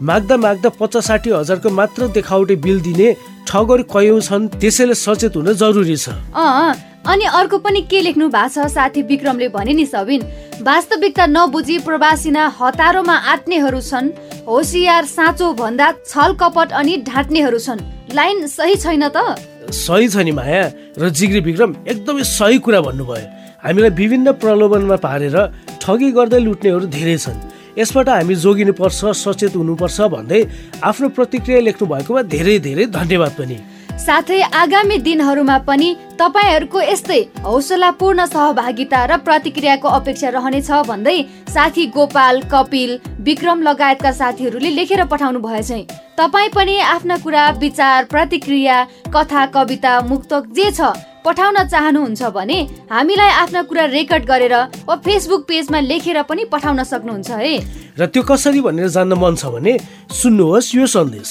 माग्दा 0.00 0.36
माग्दा 0.36 0.68
पचास 0.80 1.06
साठी 1.06 1.30
हजारको 1.30 1.70
मात्र 1.70 2.06
देखावटी 2.16 2.56
बिल 2.56 2.80
दिने 2.80 3.08
ठगहरू 3.44 3.84
कयौँ 3.84 4.20
छन् 4.20 4.48
त्यसैले 4.56 4.94
सचेत 4.96 5.36
हुन 5.36 5.52
जरुरी 5.52 5.96
छ। 5.96 6.08
अनि 7.04 7.24
अर्को 7.28 7.58
पनि 7.60 7.80
के 7.84 8.00
लेख्नु 8.00 8.28
भएको 8.28 8.64
छ 8.64 8.66
साथी 8.72 9.02
विक्रमले 9.04 9.48
भने 9.52 9.72
नि 9.76 9.84
सबिन। 9.84 10.20
वास्तविकता 10.64 11.26
नबुझी 11.26 11.78
प्रवासीना 11.84 12.46
हतारोमा 12.56 13.16
आत्नेहरू 13.32 13.80
छन्। 13.80 14.08
होसियार 14.48 15.04
साँचो 15.06 15.52
भन्दा 15.60 15.92
छल 16.08 16.32
कपट 16.40 16.72
अनि 16.72 16.96
ढाँट्नेहरू 17.04 17.58
छन्। 17.58 17.80
लाइन 18.16 18.46
सही 18.48 18.74
छैन 18.76 19.04
त? 19.08 19.36
सही 19.68 20.08
छ 20.08 20.16
नि 20.24 20.32
माया 20.32 20.64
र 20.96 21.08
जिग्री 21.12 21.40
विक्रम 21.44 21.76
एकदमै 21.84 22.24
सही 22.24 22.58
कुरा 22.64 22.80
भन्नुभयो। 22.88 23.28
हामीलाई 23.64 23.92
विभिन्न 23.92 24.32
प्रलोभनमा 24.40 24.96
पारेर 24.96 25.36
ठगी 25.80 26.10
गर्दै 26.16 26.40
लुट्नेहरू 26.40 26.86
धेरै 26.88 27.16
छन्। 27.20 27.36
यसबाट 27.80 28.08
हामी 28.08 28.34
जोगिनु 28.44 28.72
पर्छ 28.80 29.16
सचेत 29.24 29.56
हुनुपर्छ 29.56 30.00
भन्दै 30.14 30.40
आफ्नो 30.84 31.08
प्रतिक्रिया 31.18 31.60
लेख्नु 31.66 31.86
भएकोमा 31.92 32.22
धेरै 32.34 32.58
धेरै 32.66 32.86
धन्यवाद 32.96 33.32
पनि। 33.40 33.58
साथै 34.00 34.40
आगामी 34.56 34.96
दिनहरूमा 35.06 35.56
पनि 35.68 35.88
तपाईँहरूको 36.20 36.80
यस्तै 36.82 37.20
हौसलापूर्ण 37.44 38.24
सहभागिता 38.26 39.00
र 39.04 39.16
प्रतिक्रियाको 39.26 39.88
अपेक्षा 39.98 40.28
रहनेछ 40.36 40.70
भन्दै 40.88 41.18
साथी 41.54 41.84
गोपाल 41.96 42.40
कपिल 42.52 42.90
विक्रम 43.28 43.62
लगायतका 43.62 44.12
साथीहरूले 44.20 44.70
लेखेर 44.78 45.04
पठाउनु 45.12 45.40
भएछ। 45.40 45.70
तपाईँ 46.16 46.54
पनि 46.56 46.78
आफ्ना 46.94 47.16
कुरा 47.24 47.44
विचार 47.60 48.04
प्रतिक्रिया 48.12 48.76
कथा 49.14 49.44
कविता 49.54 49.92
मुक्तक 50.08 50.42
जे 50.56 50.70
छ 50.70 50.80
पठाउन 51.24 51.56
चाहनुहुन्छ 51.68 52.22
भने 52.32 52.58
हामीलाई 52.90 53.30
आफ्ना 53.42 53.62
कुरा 53.68 53.84
रेकर्ड 53.92 54.24
गरेर 54.24 54.54
वा 54.88 54.94
फेसबुक 55.04 55.42
पेजमा 55.48 55.80
लेखेर 55.80 56.22
पनि 56.24 56.44
पठाउन 56.52 56.82
सक्नुहुन्छ 56.82 57.30
है। 57.30 57.54
र 57.98 58.06
त्यो 58.08 58.22
कसरी 58.24 58.60
भनेर 58.64 58.88
जान्न 58.88 59.12
मन 59.20 59.34
छ 59.36 59.52
भने 59.52 59.72
सुन्नुहोस् 60.08 60.74
यो 60.76 60.86
सन्देश। 60.88 61.28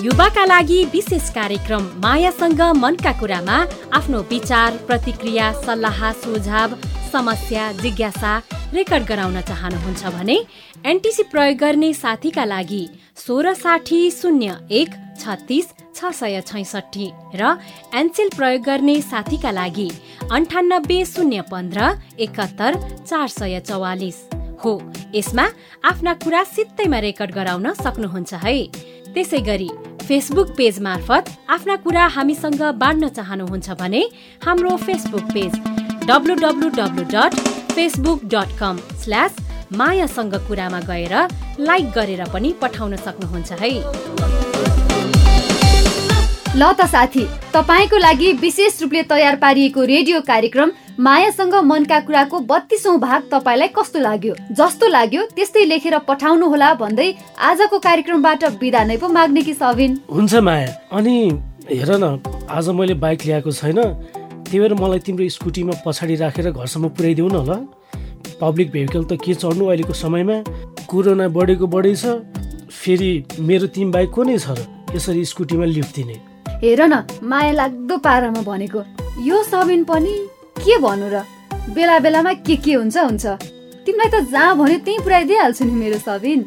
युवाका 0.00 0.44
लागि 0.44 0.78
विशेष 0.92 1.28
कार्यक्रम 1.36 1.82
मायासँग 2.00 2.62
मनका 2.80 3.12
कुरामा 3.20 3.56
आफ्नो 3.92 4.18
विचार 4.30 4.70
प्रतिक्रिया 4.88 5.52
सल्लाह 5.60 6.00
सुझाव 6.24 6.70
समस्या 7.12 7.64
जिज्ञासा 7.82 8.32
रेकर्ड 8.74 9.04
गराउन 9.04 9.40
चाहनुहुन्छ 9.40 10.02
भने 10.16 10.36
एनटिसी 10.86 11.22
प्रयोग 11.32 11.56
गर्ने 11.58 11.92
साथीका 11.94 12.44
लागि 12.44 12.88
सोह्र 13.16 13.52
साठी 13.54 14.10
शून्य 14.10 14.54
एक 14.72 14.90
छत्तिस 15.20 15.66
छ 15.96 16.10
सय 16.18 16.40
छैसठी 16.46 17.08
र 17.36 17.50
एनसेल 18.00 18.28
प्रयोग 18.36 18.62
गर्ने 18.64 18.94
साथीका 19.02 19.50
लागि 19.50 19.88
अन्ठानब्बे 20.32 21.04
शून्य 21.06 21.40
पन्ध्र 21.50 21.90
एकात्तर 22.18 22.78
चार 23.04 23.26
सय 23.28 23.60
चौवालिस। 23.68 24.16
हो 24.64 24.72
यसमा 25.14 25.46
आफ्ना 25.90 26.14
कुरा 26.24 26.42
सित्तैमा 26.54 26.98
रेकर्ड 27.06 27.34
गराउन 27.34 27.72
सक्नुहुन्छ 27.82 28.34
है। 28.44 28.56
त्यसै 29.12 29.40
गरी 29.50 29.68
फेसबुक 30.06 30.56
पेज 30.56 30.80
मार्फत 30.80 31.30
आफ्ना 31.50 31.76
कुरा 31.84 32.06
हामीसँग 32.16 32.62
बाँड्न 32.80 33.08
चाहनुहुन्छ 33.20 33.70
भने 33.82 34.02
हाम्रो 34.46 34.76
Facebook 34.86 35.30
page 35.36 35.52
W 36.08 36.34
dot 37.14 37.38
Facebook 37.76 38.24
dot 38.32 38.58
com 38.60 38.78
slash 39.04 39.36
मायासँग 39.72 40.34
कुरामा 40.46 40.80
गएर 40.80 41.14
लाइक 41.60 41.90
गरेर 41.90 42.24
पनि 42.32 42.52
पठाउन 42.62 42.96
सक्नुहुन्छ 42.96 43.52
है। 43.52 43.70
ल 46.56 46.72
त 46.74 46.86
साथी 46.90 47.24
तपाईँको 47.54 47.96
लागि 47.98 48.32
विशेष 48.42 48.80
रूपले 48.82 49.02
तयार 49.06 49.36
पारिएको 49.36 49.84
रेडियो 49.84 50.20
कार्यक्रम 50.26 50.70
मायासँग 50.98 51.54
मनका 51.64 51.98
कुराको 52.00 52.38
बत्तीसौँ 52.50 52.98
भाग 52.98 53.28
तपाईँलाई 53.32 53.68
कस्तो 53.70 53.98
लाग्यो 54.00 54.34
जस्तो 54.58 54.86
लाग्यो 54.88 55.22
त्यस्तै 55.36 55.64
लेखेर 55.64 55.98
पठाउनु 56.10 56.46
होला 56.50 56.74
भन्दै 56.82 57.08
आजको 57.38 57.78
कार्यक्रमबाट 57.78 58.44
बिदा 58.58 58.84
नै 58.84 58.96
पो 58.98 59.08
माग्ने 59.08 59.42
कि 59.42 59.54
सबिन 59.54 59.98
हुन्छ 60.10 60.34
माया 60.42 60.74
अनि 60.90 61.16
हेर 61.70 61.90
न 61.94 62.18
आज 62.50 62.68
मैले 62.74 62.94
बाइक 62.98 63.26
ल्याएको 63.26 63.52
छैन 63.54 63.78
त्यही 63.78 64.58
भएर 64.58 64.74
मलाई 64.74 64.98
तिम्रो 65.06 65.28
स्कुटीमा 65.30 65.82
पछाडि 65.86 66.14
राखेर 66.18 66.50
घरसम्म 66.50 66.88
पुर्याइदेऊ 66.90 67.28
न 67.30 67.46
ल। 67.46 67.79
पब्लिक 68.40 68.70
भेहिकल 68.70 69.04
त 69.04 69.18
के 69.24 69.34
चढ्नु 69.34 69.66
अहिलेको 69.66 69.92
समयमा? 69.92 70.36
कोरोना 70.90 71.28
बढेको 71.28 71.66
बढी 71.66 71.94
छ 71.96 72.18
फेरि 72.70 73.10
मेरो 73.38 73.66
तिमी 73.74 73.90
बाइक 73.92 74.10
को 74.10 74.22
नै 74.24 74.38
छ 74.38 74.56
र 74.56 74.66
यसरी 74.94 75.24
स्कुटीमा 75.24 75.64
लिफ्ट 75.64 75.94
दिने। 75.96 76.16
हेर 76.62 76.80
न 76.82 77.04
माया 77.22 77.52
लाग्दो 77.52 77.96
पारामा 77.98 78.42
भनेको। 78.42 78.80
यो 79.22 79.42
सबिन 79.44 79.84
पनि 79.84 80.14
के 80.64 80.78
भन्नु 80.80 81.08
र? 81.12 81.22
बेला 81.74 81.98
बेलामा 81.98 82.32
के 82.46 82.56
के 82.56 82.72
हुन्छ 82.74 82.96
हुन्छ। 82.96 83.26
तिमीलाई 83.84 84.10
त 84.10 84.24
जहाँ 84.32 84.56
भन्यो 84.56 84.78
त्यहीँ 84.84 85.00
पुऱ्याइदिइहाल्छु 85.04 85.64
नि 85.64 85.74
मेरो 85.82 85.98
सबिन। 86.08 86.40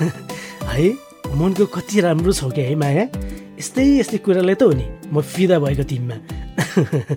है 0.72 0.88
मनको 1.34 1.66
कति 1.66 2.00
राम्रो 2.00 2.32
छौ 2.32 2.50
क्या 2.50 2.64
है 2.66 2.74
माया? 2.74 3.04
यस्तै 3.58 3.84
यस्तै 3.98 4.18
कुरालाई 4.24 4.54
त 4.54 4.62
हो 4.62 4.72
नि। 4.72 4.86
म 5.12 5.20
फिदा 5.20 5.58
भएको 5.58 5.84
तिमीमा। 5.90 6.39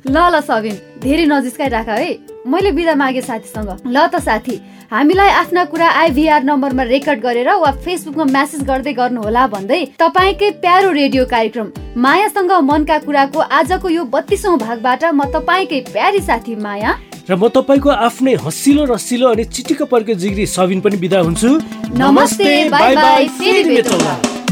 ल 0.07 0.17
ल 0.17 0.41
सबिन 0.41 0.75
धेरै 1.03 1.25
नजिस्काइ 1.25 1.69
राख 1.69 1.89
है। 1.89 2.11
मैले 2.47 2.71
बिदा 2.71 2.95
मागे 2.95 3.21
साथीसँग। 3.21 3.69
ल 3.87 4.07
त 4.07 4.19
साथी 4.19 4.55
हामीलाई 4.91 5.29
आफ्ना 5.41 5.63
कुरा 5.65 5.87
आइभीआर 5.99 6.43
नम्बरमा 6.43 6.83
रेकर्ड 6.83 7.19
गरेर 7.21 7.49
वा 7.55 7.71
फेसबुकमा 7.85 8.25
म्यासेज 8.31 8.61
गर्दै 8.63 8.93
गर्नुहोला 8.93 9.47
भन्दै 9.47 9.81
तपाईँकै 9.99 10.49
प्यारो 10.61 10.91
रेडियो 10.91 11.25
कार्यक्रम 11.25 11.71
मायासँग 11.97 12.51
मनका 12.69 12.97
कुराको 13.05 13.39
आजको 13.39 13.89
यो 13.89 14.03
बत्तीसौँ 14.13 14.57
भागबाट 14.59 15.03
म 15.13 15.25
तपाईँकै 15.33 15.79
प्यारी 15.89 16.21
साथी 16.21 16.55
माया। 16.59 16.91
र 17.23 17.35
म 17.39 17.47
तपाईँको 17.47 17.89
आफ्नै 17.89 18.33
हँसिलो 18.43 18.83
रसिलो 18.85 19.27
अनि 19.31 19.43
चिटिक्क 19.47 19.81
पर्के 19.87 20.15
जिग्री 20.15 20.45
सबिन 20.45 20.79
पनि 20.83 20.97
बिदा 20.99 21.19
हुन्छु। 21.23 21.49
नमस्ते, 21.95 22.69
बाई 22.69 22.95
बाई, 22.95 23.27
फेरि 23.39 23.63
भेटौँला। 23.63 24.42